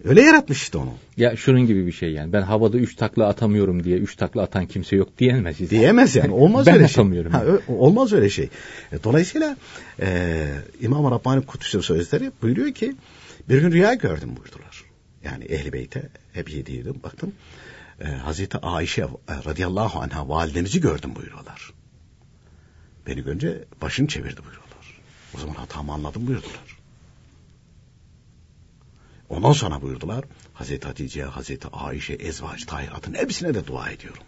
Öyle 0.05 0.23
yaratmış 0.23 0.63
işte 0.63 0.79
onu. 0.79 0.93
Ya 1.17 1.37
şunun 1.37 1.67
gibi 1.67 1.87
bir 1.87 1.93
şey 1.93 2.13
yani. 2.13 2.33
Ben 2.33 2.43
havada 2.43 2.79
üç 2.79 2.97
takla 2.97 3.27
atamıyorum 3.29 3.85
diye 3.85 3.99
üç 3.99 4.17
takla 4.17 4.43
atan 4.43 4.67
kimse 4.67 4.97
yok 4.97 5.19
diyemez. 5.19 5.57
Zaten. 5.57 5.71
Diyemez 5.79 6.17
yani. 6.17 6.33
Olmaz 6.33 6.67
ben 6.67 6.75
öyle 6.75 6.89
şey. 6.89 7.03
atamıyorum. 7.03 7.33
Ha, 7.33 7.45
ö- 7.45 7.61
olmaz 7.69 8.13
öyle 8.13 8.31
şey. 8.31 8.49
E, 8.93 9.03
dolayısıyla 9.05 9.57
e, 10.01 10.47
İmam-ı 10.81 11.11
Rabbani 11.11 11.47
Kudüs'ün 11.47 11.81
sözleri 11.81 12.31
buyuruyor 12.43 12.73
ki 12.73 12.97
bir 13.49 13.61
gün 13.61 13.73
rüya 13.73 13.95
gördüm 13.95 14.31
buyurdular. 14.37 14.85
Yani 15.25 15.45
Ehl-i 15.45 15.73
Beyt'e 15.73 16.09
hep 16.33 16.51
yediydim 16.51 17.03
baktım. 17.03 17.35
E, 18.01 18.05
Hazreti 18.05 18.59
Ayşe 18.59 19.03
e, 19.03 19.09
radıyallahu 19.29 20.01
anha 20.01 20.29
validenizi 20.29 20.81
gördüm 20.81 21.17
buyuruyorlar. 21.17 21.73
Beni 23.07 23.25
görünce 23.25 23.65
başını 23.83 24.09
çevirdi 24.09 24.41
buyuruyorlar. 24.45 25.01
O 25.35 25.39
zaman 25.39 25.55
hatamı 25.55 25.93
anladım 25.93 26.27
buyurdular. 26.27 26.81
Ondan 29.29 29.53
sonra 29.53 29.83
buyurdular 29.83 30.25
Hazreti 30.55 30.87
Hatice, 30.87 31.23
Hazreti 31.23 31.69
Ayşe, 31.69 32.13
Ezvaç, 32.13 32.65
Tahirat'ın 32.65 33.15
hepsine 33.15 33.55
de 33.55 33.67
dua 33.67 33.91
ediyorum. 33.91 34.23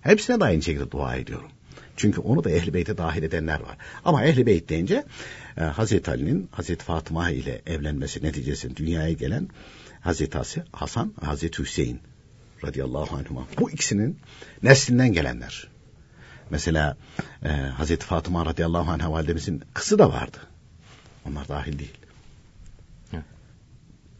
Hepsine 0.00 0.40
de 0.40 0.44
aynı 0.44 0.62
şekilde 0.62 0.90
dua 0.90 1.16
ediyorum. 1.16 1.50
Çünkü 1.96 2.20
onu 2.20 2.44
da 2.44 2.50
Ehl-i 2.50 2.74
Beyt'e 2.74 2.98
dahil 2.98 3.22
edenler 3.22 3.60
var. 3.60 3.76
Ama 4.04 4.24
Ehl-i 4.24 4.46
Beyt 4.46 4.68
deyince 4.68 5.04
e, 5.56 5.60
Hazreti 5.60 6.10
Ali'nin 6.10 6.48
Hazreti 6.52 6.84
Fatıma 6.84 7.30
ile 7.30 7.62
evlenmesi 7.66 8.24
neticesinde 8.24 8.76
dünyaya 8.76 9.12
gelen 9.12 9.48
Hazreti 10.00 10.38
Hasan, 10.72 11.12
Hazreti 11.20 11.62
Hüseyin 11.62 12.00
radıyallahu 12.64 13.16
anhuma. 13.16 13.46
Bu 13.60 13.70
ikisinin 13.70 14.18
neslinden 14.62 15.12
gelenler. 15.12 15.68
Mesela 16.50 16.96
e, 17.44 17.48
Hazreti 17.48 18.06
Fatıma 18.06 18.46
radıyallahu 18.46 18.90
anh'a 18.90 19.12
validemizin 19.12 19.62
kızı 19.74 19.98
da 19.98 20.12
vardı. 20.12 20.38
Onlar 21.28 21.48
dahil 21.48 21.78
değil. 21.78 22.00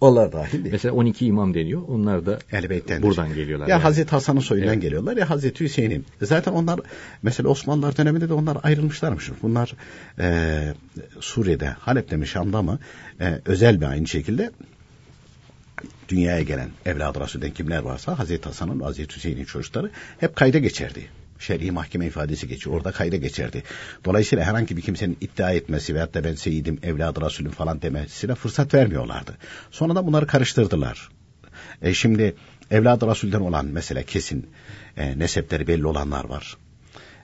Onlar 0.01 0.33
dahil 0.33 0.53
değil. 0.65 0.73
Mesela 0.73 0.95
12 0.95 1.27
imam 1.27 1.55
deniyor. 1.55 1.83
Onlar 1.89 2.27
da 2.27 2.39
Elbette. 2.53 3.03
buradan 3.03 3.35
geliyorlar. 3.35 3.67
Ya 3.67 3.75
yani. 3.75 3.83
Hazreti 3.83 4.11
Hasan'ın 4.11 4.41
soyundan 4.41 4.73
Evet. 4.73 4.83
geliyorlar 4.83 5.17
ya 5.17 5.31
Hazreti 5.31 5.65
Hüseyin'in. 5.65 6.07
Zaten 6.23 6.53
onlar 6.53 6.81
mesela 7.23 7.49
Osmanlılar 7.49 7.97
döneminde 7.97 8.29
de 8.29 8.33
onlar 8.33 8.59
ayrılmışlarmış. 8.63 9.31
Bunlar 9.43 9.75
e, 10.19 10.75
Suriye'de, 11.21 11.69
Halep'te 11.69 12.17
mi 12.17 12.27
Şam'da 12.27 12.63
mı 12.63 12.79
e, 13.21 13.41
özel 13.45 13.81
bir 13.81 13.87
aynı 13.87 14.07
şekilde 14.07 14.51
dünyaya 16.11 16.43
gelen 16.43 16.71
evladı 16.87 17.21
Resul'den 17.21 17.51
kimler 17.51 17.79
varsa 17.79 18.19
Hazreti 18.19 18.45
Hasan'ın, 18.45 18.81
Hazreti 18.81 19.17
Hüseyin'in 19.17 19.45
çocukları 19.45 19.91
hep 20.21 20.37
kayda 20.37 20.59
geçerdi. 20.59 21.09
Şer'i 21.39 21.71
mahkeme 21.71 22.07
ifadesi 22.07 22.49
geçiyor. 22.49 22.77
Orada 22.77 22.93
kayda 22.93 23.17
geçerdi. 23.17 23.63
Dolayısıyla 24.05 24.45
herhangi 24.45 24.77
bir 24.77 24.83
kimsenin 24.83 25.19
iddia 25.21 25.53
etmesi 25.53 25.95
veyahut 25.95 26.15
da 26.15 26.25
ben 26.25 26.35
seyidim, 26.35 26.79
evladı 26.83 27.21
Resulüm 27.21 27.53
falan 27.53 27.83
demesine 27.83 28.35
fırsat 28.35 28.75
vermiyorlardı. 28.75 29.37
Sonradan 29.71 30.07
bunları 30.07 30.27
karıştırdılar. 30.27 31.09
E 31.83 31.95
şimdi 31.95 32.35
evladı 32.71 33.07
Resul'den 33.07 33.41
olan 33.41 33.67
mesela 33.67 34.03
kesin 34.03 34.51
e, 34.97 35.19
nesepleri 35.19 35.67
belli 35.67 35.87
olanlar 35.87 36.25
var. 36.25 36.57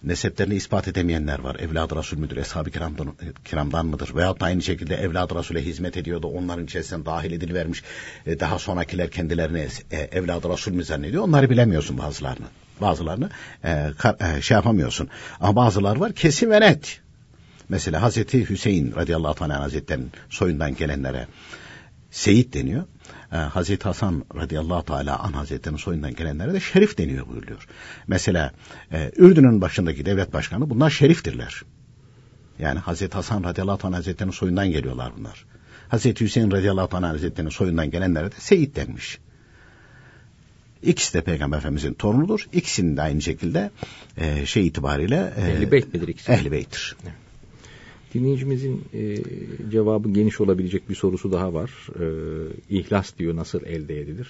Neseplerini 0.07 0.55
ispat 0.55 0.89
edemeyenler 0.89 1.39
var. 1.39 1.55
Evladı 1.55 1.97
Resul 1.97 2.19
müdür, 2.19 2.37
Eshab-ı 2.37 2.71
kiramdan, 2.71 3.15
kiramdan 3.45 3.87
mıdır? 3.87 4.15
Veyahut 4.15 4.41
da 4.41 4.45
aynı 4.45 4.63
şekilde 4.63 4.97
evladı 4.97 5.35
Resul'e 5.35 5.63
hizmet 5.63 5.97
ediyordu. 5.97 6.27
Onların 6.27 6.65
içerisinden 6.65 7.07
dahil 7.07 7.33
edilivermiş. 7.33 7.83
E, 8.27 8.41
daha 8.41 8.59
sonrakiler 8.59 9.11
kendilerini 9.11 9.69
e, 9.91 9.97
evladı 9.97 10.49
Resul 10.49 10.73
mü 10.73 10.85
zannediyor? 10.85 11.23
Onları 11.23 11.51
bilemiyorsun 11.51 11.99
bazılarını. 11.99 12.47
Bazılarını 12.81 13.31
e, 13.65 13.91
kar, 13.99 14.37
e, 14.37 14.43
şey 14.43 14.55
yapamıyorsun. 14.55 15.09
Ama 15.41 15.57
bazılar 15.57 15.97
var 15.97 16.13
kesin 16.13 16.51
ve 16.51 16.61
net. 16.61 17.01
Mesela 17.69 18.03
Hazreti 18.03 18.51
Hüseyin 18.51 18.95
radıyallahu 18.97 19.45
anh 19.45 19.55
hazretlerinin 19.55 20.11
soyundan 20.31 20.77
gelenlere 20.77 21.27
Seyit 22.11 22.55
deniyor. 22.55 22.85
Ee, 23.33 23.37
Hazreti 23.37 23.85
Hasan 23.85 24.25
radıyallahu 24.35 24.85
teala 24.85 25.19
an 25.19 25.33
hazretlerinin 25.33 25.79
soyundan 25.79 26.15
gelenlere 26.15 26.53
de 26.53 26.61
şerif 26.61 26.99
deniyor 26.99 27.29
buyuruyor. 27.29 27.69
Mesela 28.07 28.53
e, 28.93 29.11
Ürdün'ün 29.17 29.61
başındaki 29.61 30.07
devlet 30.07 30.33
başkanı 30.33 30.71
bunlar 30.71 30.91
şeriftirler. 30.91 31.63
Yani 32.59 32.79
Hazreti 32.79 33.15
Hasan 33.15 33.45
radıyallahu 33.45 33.89
anh 33.89 33.95
hazretlerinin 33.95 34.33
soyundan 34.33 34.71
geliyorlar 34.71 35.13
bunlar. 35.19 35.45
Hazreti 35.89 36.25
Hüseyin 36.25 36.51
radıyallahu 36.51 36.97
anh 36.97 37.03
hazretlerinin 37.03 37.51
soyundan 37.51 37.91
gelenlere 37.91 38.33
de 38.33 38.37
Seyit 38.39 38.77
denmiş. 38.77 39.19
İkisi 40.83 41.15
de 41.15 41.21
Peygamber 41.21 41.59
Efendimizin 41.59 41.95
torunudur. 41.95 42.47
İkisinin 42.53 42.97
de 42.97 43.03
aynı 43.03 43.23
şekilde 43.23 43.71
e, 44.17 44.47
şey 44.47 44.67
itibariyle 44.67 45.33
e, 45.37 45.51
Ehli 45.51 45.73
Beyt 45.73 45.95
midir 45.95 46.09
ikisi? 46.09 46.33
Ehli 46.33 46.53
Beyt'tir. 46.53 46.97
Dinleyicimizin 48.17 48.85
e, 48.95 49.17
cevabı 49.71 50.13
geniş 50.13 50.41
olabilecek 50.41 50.89
bir 50.89 50.95
sorusu 50.95 51.33
daha 51.33 51.55
var. 51.55 51.71
E, 52.01 52.07
İhlas 52.71 53.19
diyor 53.19 53.37
nasıl 53.37 53.63
elde 53.63 54.01
edilir? 54.01 54.29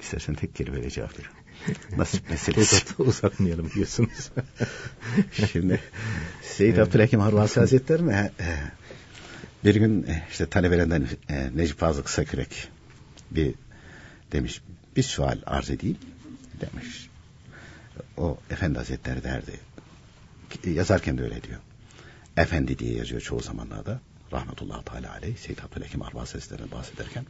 İstersen 0.00 0.34
tek 0.34 0.54
kelimeyle 0.54 0.90
cevap 0.90 1.18
ver. 1.18 1.30
Nasip 1.96 2.30
meselesi. 2.30 2.76
Uzat, 2.76 3.00
uzatmayalım 3.00 3.70
diyorsunuz. 3.74 4.30
Şimdi 5.52 5.80
Seyyid 6.42 6.76
Abdülhakim 6.76 7.20
Harvasi 7.20 7.60
Hazretleri'ne 7.60 8.30
bir 9.64 9.74
gün 9.74 10.02
e, 10.02 10.22
işte 10.30 10.46
talebelerinden 10.46 11.08
e, 11.28 11.50
Necip 11.56 11.78
Fazıl 11.78 12.02
Kısakürek 12.02 12.68
bir 13.30 13.54
demiş 14.32 14.60
bir 14.96 15.02
sual 15.02 15.38
arz 15.46 15.70
edeyim 15.70 15.96
demiş. 16.60 17.08
O 18.16 18.38
Efendi 18.50 18.78
Hazretleri 18.78 19.24
derdi. 19.24 19.52
Yazarken 20.64 21.18
de 21.18 21.22
öyle 21.22 21.42
diyor. 21.42 21.58
Efendi 22.36 22.78
diye 22.78 22.94
yazıyor 22.96 23.20
çoğu 23.20 23.40
zamanlarda. 23.40 24.00
Rahmetullahi 24.32 24.84
Teala 24.84 25.12
aleyh 25.12 25.36
Seyyid 25.36 25.58
Abdülhakim 25.58 26.00
Harvasi 26.00 26.32
Hazretleri'ne 26.32 26.72
bahsederken 26.72 27.26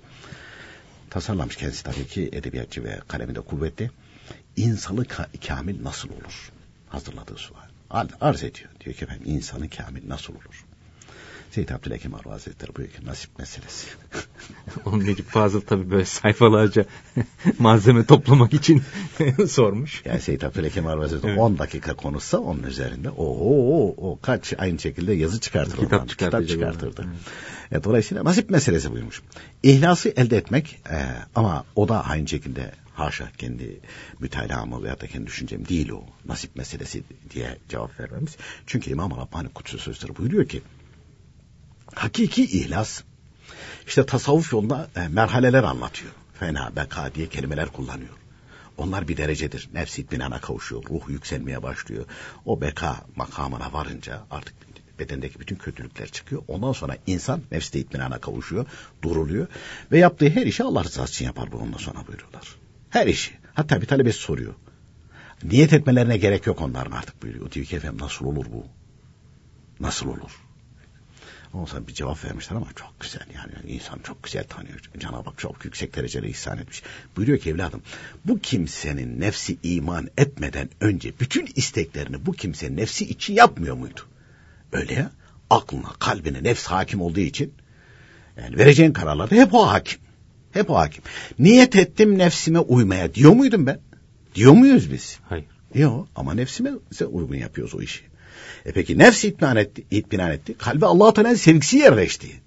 tasarlamış 1.10 1.56
kendisi 1.56 1.82
tabii 1.84 2.06
ki 2.06 2.28
edebiyatçı 2.32 2.84
ve 2.84 3.00
kaleminde 3.08 3.40
kuvvetli. 3.40 3.90
İnsanı 4.56 5.02
ka- 5.04 5.46
kamil 5.46 5.84
nasıl 5.84 6.08
olur? 6.08 6.52
Hazırladığı 6.88 7.36
sual. 7.36 7.68
Ar- 7.90 8.08
Arz 8.20 8.42
ediyor. 8.42 8.70
Diyor 8.84 8.96
ki 8.96 9.04
efendim 9.04 9.22
insanı 9.26 9.70
kamil 9.70 10.08
nasıl 10.08 10.32
olur? 10.34 10.64
Seyyid 11.54 11.68
Abdülhakim 11.68 12.12
Harvasi 12.12 12.30
Hazretleri 12.30 12.76
buyuruyor 12.76 12.98
ki 12.98 13.06
nasip 13.06 13.38
meselesi. 13.38 13.86
Onun 14.84 15.04
Necip 15.04 15.28
Fazıl 15.28 15.60
tabii 15.60 15.90
böyle 15.90 16.04
sayfalarca 16.04 16.84
malzeme 17.58 18.06
toplamak 18.06 18.54
için 18.54 18.82
sormuş. 19.48 20.02
Yani 20.04 20.20
Seyyid 20.20 20.42
Abdülhakim 20.42 20.84
Harvasi 20.84 21.14
Hazretleri 21.14 21.40
10 21.40 21.58
dakika 21.58 21.94
konuşsa 21.94 22.38
onun 22.38 22.62
üzerinde 22.62 23.10
o 23.10 23.24
o 23.24 23.94
o 24.10 24.18
kaç 24.22 24.52
aynı 24.58 24.78
şekilde 24.78 25.12
yazı 25.12 25.40
çıkartır 25.40 25.76
Kitap 25.76 25.92
ondan. 25.92 26.06
Kitap 26.06 26.48
çıkartırdı. 26.48 27.06
E, 27.72 27.84
dolayısıyla 27.84 28.24
nasip 28.24 28.50
meselesi 28.50 28.92
buymuş. 28.92 29.22
İhlası 29.62 30.08
elde 30.16 30.36
etmek 30.36 30.80
e, 30.90 30.98
ama 31.34 31.64
o 31.76 31.88
da 31.88 32.04
aynı 32.04 32.28
şekilde 32.28 32.72
haşa 32.94 33.32
kendi 33.38 33.80
mütalaamı 34.20 34.82
veya 34.82 35.00
da 35.00 35.06
kendi 35.06 35.26
düşüncem 35.26 35.68
değil 35.68 35.90
o. 35.90 36.04
Nasip 36.26 36.56
meselesi 36.56 37.02
diye 37.30 37.58
cevap 37.68 38.00
vermemiz. 38.00 38.36
Çünkü 38.66 38.90
İmam 38.90 39.10
Rabbani 39.10 39.48
Kutsu 39.48 39.78
Sözleri 39.78 40.16
buyuruyor 40.16 40.48
ki 40.48 40.62
hakiki 41.94 42.44
ihlas 42.44 43.02
işte 43.86 44.06
tasavvuf 44.06 44.52
yolunda 44.52 44.88
e, 44.96 45.08
merhaleler 45.08 45.62
anlatıyor. 45.62 46.12
Fena, 46.34 46.76
beka 46.76 47.14
diye 47.14 47.28
kelimeler 47.28 47.68
kullanıyor. 47.68 48.14
Onlar 48.76 49.08
bir 49.08 49.16
derecedir. 49.16 49.68
Nefsi 49.74 50.02
itminana 50.02 50.40
kavuşuyor. 50.40 50.82
Ruh 50.90 51.08
yükselmeye 51.08 51.62
başlıyor. 51.62 52.04
O 52.44 52.60
beka 52.60 52.96
makamına 53.16 53.72
varınca 53.72 54.22
artık 54.30 54.54
bedendeki 54.98 55.40
bütün 55.40 55.56
kötülükler 55.56 56.08
çıkıyor. 56.08 56.42
Ondan 56.48 56.72
sonra 56.72 56.96
insan 57.06 57.42
nefste 57.52 57.78
itminana 57.78 58.18
kavuşuyor. 58.18 58.66
Duruluyor. 59.02 59.46
Ve 59.92 59.98
yaptığı 59.98 60.28
her 60.28 60.46
işi 60.46 60.64
Allah 60.64 60.84
rızası 60.84 61.12
için 61.12 61.24
yapar 61.24 61.52
bu 61.52 61.56
ondan 61.56 61.78
sonra 61.78 62.06
buyuruyorlar. 62.06 62.56
Her 62.90 63.06
işi. 63.06 63.32
Hatta 63.54 63.80
bir 63.80 63.86
talebesi 63.86 64.18
soruyor. 64.18 64.54
Niyet 65.44 65.72
etmelerine 65.72 66.16
gerek 66.16 66.46
yok 66.46 66.60
onların 66.60 66.92
artık 66.92 67.22
buyuruyor. 67.22 67.50
Diyor 67.50 67.66
ki 67.66 67.76
efendim 67.76 68.00
nasıl 68.00 68.24
olur 68.26 68.46
bu? 68.52 68.66
Nasıl 69.80 70.08
olur? 70.08 70.43
Ondan 71.54 71.66
sonra 71.66 71.86
bir 71.86 71.94
cevap 71.94 72.24
vermişler 72.24 72.56
ama 72.56 72.66
çok 72.76 73.00
güzel 73.00 73.26
yani. 73.34 73.52
yani 73.56 73.72
insan 73.74 73.98
çok 73.98 74.22
güzel 74.22 74.44
tanıyor. 74.44 74.80
Cenab-ı 74.98 75.30
Hak 75.30 75.38
çok 75.38 75.64
yüksek 75.64 75.96
derecede 75.96 76.28
ihsan 76.28 76.58
etmiş. 76.58 76.82
Buyuruyor 77.16 77.38
ki 77.38 77.50
evladım 77.50 77.82
bu 78.24 78.38
kimsenin 78.38 79.20
nefsi 79.20 79.56
iman 79.62 80.08
etmeden 80.18 80.68
önce 80.80 81.12
bütün 81.20 81.48
isteklerini 81.56 82.26
bu 82.26 82.32
kimsenin 82.32 82.76
nefsi 82.76 83.04
için 83.04 83.34
yapmıyor 83.34 83.76
muydu? 83.76 84.00
Öyle 84.72 84.94
ya. 84.94 85.10
Aklına, 85.50 85.92
kalbine 85.98 86.42
nefs 86.42 86.66
hakim 86.66 87.00
olduğu 87.00 87.20
için 87.20 87.52
yani 88.36 88.58
vereceğin 88.58 88.92
kararlarda 88.92 89.34
hep 89.34 89.54
o 89.54 89.68
hakim. 89.68 90.00
Hep 90.52 90.70
o 90.70 90.76
hakim. 90.76 91.02
Niyet 91.38 91.76
ettim 91.76 92.18
nefsime 92.18 92.58
uymaya 92.58 93.14
diyor 93.14 93.32
muydum 93.32 93.66
ben? 93.66 93.80
Diyor 94.34 94.52
muyuz 94.52 94.92
biz? 94.92 95.18
Hayır. 95.28 95.44
Yok 95.74 96.08
ama 96.16 96.34
nefsime 96.34 96.72
uygun 97.10 97.36
yapıyoruz 97.36 97.74
o 97.74 97.82
işi. 97.82 98.13
E 98.64 98.72
peki 98.72 98.98
nefs 98.98 99.24
itminan 99.24 99.56
etti, 99.56 99.84
itminan 99.90 100.30
etti. 100.30 100.54
Kalbe 100.58 100.86
Allah-u 100.86 101.14
Teala'nın 101.14 101.34
sevgisi 101.34 101.76
yerleşti. 101.76 102.40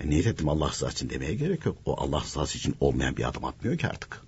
E 0.00 0.10
niyet 0.10 0.26
ettim 0.26 0.48
Allah 0.48 0.68
rızası 0.68 0.94
için 0.94 1.10
demeye 1.10 1.34
gerek 1.34 1.66
yok. 1.66 1.76
O 1.86 2.00
Allah 2.00 2.20
rızası 2.20 2.58
için 2.58 2.74
olmayan 2.80 3.16
bir 3.16 3.28
adım 3.28 3.44
atmıyor 3.44 3.78
ki 3.78 3.86
artık. 3.86 4.22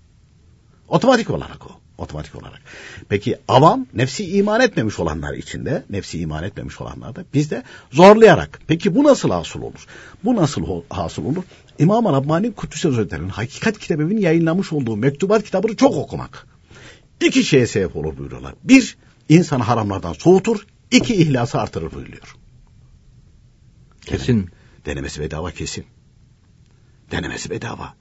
Otomatik 0.87 1.29
olarak 1.29 1.67
o. 1.67 1.81
Otomatik 1.97 2.35
olarak. 2.35 2.61
Peki 3.09 3.37
avam 3.47 3.85
nefsi 3.93 4.37
iman 4.37 4.61
etmemiş 4.61 4.99
olanlar 4.99 5.33
içinde, 5.33 5.83
nefsi 5.89 6.19
iman 6.19 6.43
etmemiş 6.43 6.81
olanlar 6.81 7.15
da 7.15 7.25
biz 7.33 7.51
de 7.51 7.63
zorlayarak. 7.91 8.59
Peki 8.67 8.95
bu 8.95 9.03
nasıl 9.03 9.29
hasıl 9.29 9.61
olur? 9.61 9.85
Bu 10.23 10.35
nasıl 10.35 10.81
hasıl 10.89 11.25
olur? 11.25 11.43
İmam-ı 11.79 12.13
Rabbani 12.13 12.53
Kudüs 12.53 12.85
Hazretleri'nin 12.85 13.29
Hakikat 13.29 13.79
kitabının 13.79 14.17
yayınlamış 14.17 14.73
olduğu 14.73 14.97
mektubat 14.97 15.43
kitabını 15.43 15.75
çok 15.75 15.95
okumak. 15.95 16.47
İki 17.21 17.43
şeye 17.43 17.67
sebep 17.67 17.95
olur 17.95 18.17
buyuruyorlar. 18.17 18.53
Bir, 18.63 18.97
insanı 19.29 19.63
haramlardan 19.63 20.13
soğutur. 20.13 20.65
İki 20.91 21.15
ihlası 21.15 21.61
artırır 21.61 21.91
buyuruyor. 21.91 22.35
Kesin. 24.05 24.49
Denemesi 24.85 25.21
bedava 25.21 25.51
kesin. 25.51 25.85
Denemesi 27.11 27.49
bedava. 27.49 27.93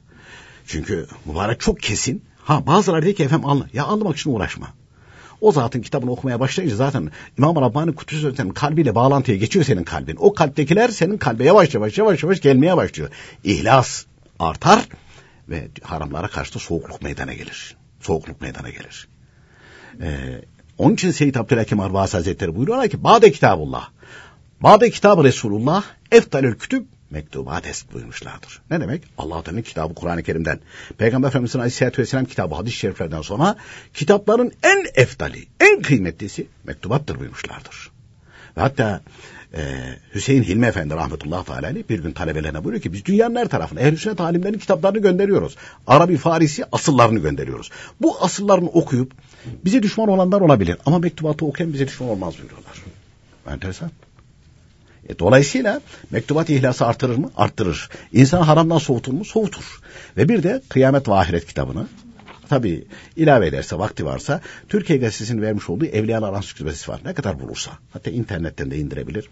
Çünkü 0.66 1.07
mübarek 1.24 1.61
çok 1.61 1.80
kesin. 1.80 2.24
Ha 2.45 2.66
bazıları 2.66 3.03
diyor 3.03 3.14
ki 3.14 3.24
efendim 3.24 3.49
anla. 3.49 3.66
Ya 3.72 3.84
anlamak 3.84 4.16
için 4.16 4.30
uğraşma. 4.30 4.74
O 5.41 5.53
zatın 5.53 5.82
kitabını 5.82 6.11
okumaya 6.11 6.41
başlayınca 6.41 6.76
zaten 6.76 7.11
İmam 7.38 7.57
Rabbani 7.57 7.95
Kudüs 7.95 8.16
Hazretleri'nin 8.16 8.53
kalbiyle 8.53 8.95
bağlantıya 8.95 9.36
geçiyor 9.36 9.64
senin 9.64 9.84
kalbin. 9.84 10.16
O 10.18 10.34
kalptekiler 10.34 10.88
senin 10.88 11.18
kalbe 11.18 11.45
yavaş 11.45 11.74
yavaş 11.74 11.99
yavaş 11.99 12.22
yavaş 12.22 12.41
gelmeye 12.41 12.76
başlıyor. 12.76 13.11
İhlas 13.45 14.05
artar 14.38 14.88
ve 15.49 15.68
haramlara 15.82 16.28
karşı 16.28 16.55
da 16.55 16.59
soğukluk 16.59 17.03
meydana 17.03 17.32
gelir. 17.32 17.76
Soğukluk 18.01 18.41
meydana 18.41 18.70
gelir. 18.70 19.09
Ee, 20.01 20.43
onun 20.81 20.95
için 20.95 21.11
Seyyid 21.11 21.35
Abdülhakim 21.35 21.81
Arvasi 21.81 22.16
Hazretleri 22.16 22.57
buyuruyorlar 22.57 22.89
ki 22.89 23.05
Bade 23.05 23.33
kitabullah. 23.33 23.89
Bade 24.61 24.91
kitabı 24.91 25.24
Resulullah 25.24 25.85
eftalül 26.12 26.59
kütüb 26.59 26.85
mektubat 27.11 27.66
est 27.66 27.93
buyurmuşlardır. 27.93 28.62
Ne 28.70 28.81
demek? 28.81 29.03
allah 29.18 29.43
Teala'nın 29.43 29.62
kitabı 29.62 29.95
Kur'an-ı 29.95 30.22
Kerim'den. 30.22 30.61
Peygamber 30.99 31.28
Efendimiz'in 31.28 31.59
Aleyhisselatü 31.59 32.03
Vesselam 32.03 32.24
kitabı 32.24 32.55
hadis-i 32.55 32.76
şeriflerden 32.76 33.22
sonra 33.22 33.57
kitapların 33.95 34.53
en 34.62 34.87
eftali, 34.95 35.47
en 35.61 35.83
kıymetlisi 35.83 36.47
mektubattır 36.64 37.18
buyurmuşlardır. 37.18 37.91
Ve 38.57 38.61
hatta 38.61 39.01
Ee, 39.55 39.97
Hüseyin 40.15 40.43
Hilmi 40.43 40.67
Efendi 40.67 40.95
rahmetullahi 40.95 41.47
teala 41.47 41.75
bir 41.75 42.03
gün 42.03 42.13
talebelerine 42.13 42.65
buyuruyor 42.65 42.83
ki 42.83 42.93
biz 42.93 43.05
dünyanın 43.05 43.37
her 43.37 43.49
tarafına 43.49 43.81
ehl-i 43.81 43.97
sünnet 43.97 44.21
alimlerinin 44.21 44.59
kitaplarını 44.59 44.99
gönderiyoruz. 44.99 45.57
Arabi, 45.87 46.17
Farisi 46.17 46.65
asıllarını 46.73 47.19
gönderiyoruz. 47.19 47.71
Bu 48.01 48.25
asıllarını 48.25 48.69
okuyup 48.69 49.13
bize 49.65 49.83
düşman 49.83 50.09
olanlar 50.09 50.41
olabilir 50.41 50.77
ama 50.87 50.99
mektubatı 50.99 51.47
okuyan 51.47 51.73
bize 51.73 51.87
düşman 51.87 52.09
olmaz 52.11 52.35
buyuruyorlar. 52.39 52.83
Enteresan. 53.51 53.91
E, 55.09 55.19
dolayısıyla 55.19 55.81
mektubat 56.11 56.51
ihlası 56.51 56.87
artırır 56.87 57.17
mı? 57.17 57.31
Arttırır. 57.37 57.89
İnsanı 58.13 58.45
haramdan 58.45 58.79
soğutur 58.79 59.13
mu? 59.13 59.25
Soğutur. 59.25 59.81
Ve 60.17 60.29
bir 60.29 60.43
de 60.43 60.63
Kıyamet 60.69 61.09
ve 61.09 61.15
Ahiret 61.15 61.47
kitabını 61.47 61.87
tabi 62.51 62.85
ilave 63.17 63.47
ederse 63.47 63.79
vakti 63.79 64.05
varsa 64.05 64.41
Türkiye 64.69 64.99
Gazetesi'nin 64.99 65.43
vermiş 65.43 65.71
olduğu 65.71 65.87
Evliyalar 65.87 66.33
Ansiklopedisi 66.33 66.91
var. 66.91 67.01
Ne 67.05 67.15
kadar 67.15 67.41
bulursa. 67.41 67.71
Hatta 67.91 68.11
internetten 68.11 68.71
de 68.71 68.79
indirebilir. 68.79 69.29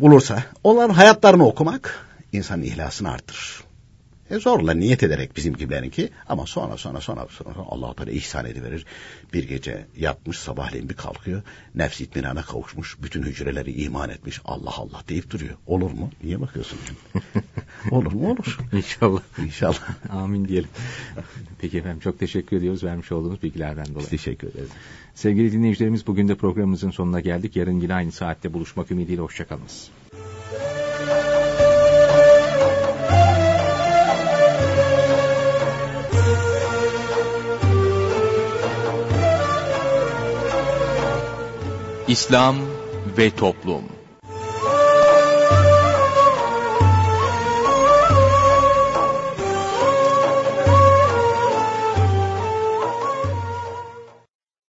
Bulursa 0.00 0.44
onların 0.64 0.94
hayatlarını 0.94 1.46
okumak 1.46 2.06
insanın 2.32 2.62
ihlasını 2.62 3.10
artırır. 3.10 3.67
E 4.30 4.38
zorla 4.38 4.74
niyet 4.74 5.02
ederek 5.02 5.36
bizim 5.36 5.56
gibilerinki 5.56 6.10
ama 6.28 6.46
sonra 6.46 6.76
sonra 6.76 7.00
sonra 7.00 7.26
sonra 7.30 7.58
Allah 7.68 7.94
Teala 7.94 8.10
ihsan 8.10 8.46
ediverir. 8.46 8.86
Bir 9.32 9.48
gece 9.48 9.86
yatmış 9.96 10.38
sabahleyin 10.38 10.88
bir 10.88 10.94
kalkıyor. 10.94 11.42
Nefs 11.74 12.00
itminana 12.00 12.42
kavuşmuş. 12.42 12.96
Bütün 13.02 13.22
hücreleri 13.22 13.82
iman 13.82 14.10
etmiş. 14.10 14.40
Allah 14.44 14.74
Allah 14.76 15.02
deyip 15.08 15.30
duruyor. 15.30 15.54
Olur 15.66 15.90
mu? 15.90 16.10
Niye 16.24 16.40
bakıyorsun? 16.40 16.78
olur 17.90 18.12
mu? 18.12 18.30
Olur. 18.30 18.58
İnşallah. 18.72 19.20
İnşallah. 19.38 19.88
Amin 20.10 20.48
diyelim. 20.48 20.70
Peki 21.58 21.78
efendim 21.78 22.00
çok 22.00 22.18
teşekkür 22.18 22.56
ediyoruz 22.56 22.84
vermiş 22.84 23.12
olduğunuz 23.12 23.42
bilgilerden 23.42 23.86
dolayı. 23.86 24.00
Biz 24.00 24.08
teşekkür 24.08 24.48
ederiz. 24.48 24.70
Sevgili 25.14 25.52
dinleyicilerimiz 25.52 26.06
bugün 26.06 26.28
de 26.28 26.34
programımızın 26.34 26.90
sonuna 26.90 27.20
geldik. 27.20 27.56
Yarın 27.56 27.80
yine 27.80 27.94
aynı 27.94 28.12
saatte 28.12 28.52
buluşmak 28.52 28.90
ümidiyle 28.90 29.20
hoşçakalınız. 29.20 29.90
İslam 42.08 42.56
ve 43.18 43.30
Toplum 43.30 43.97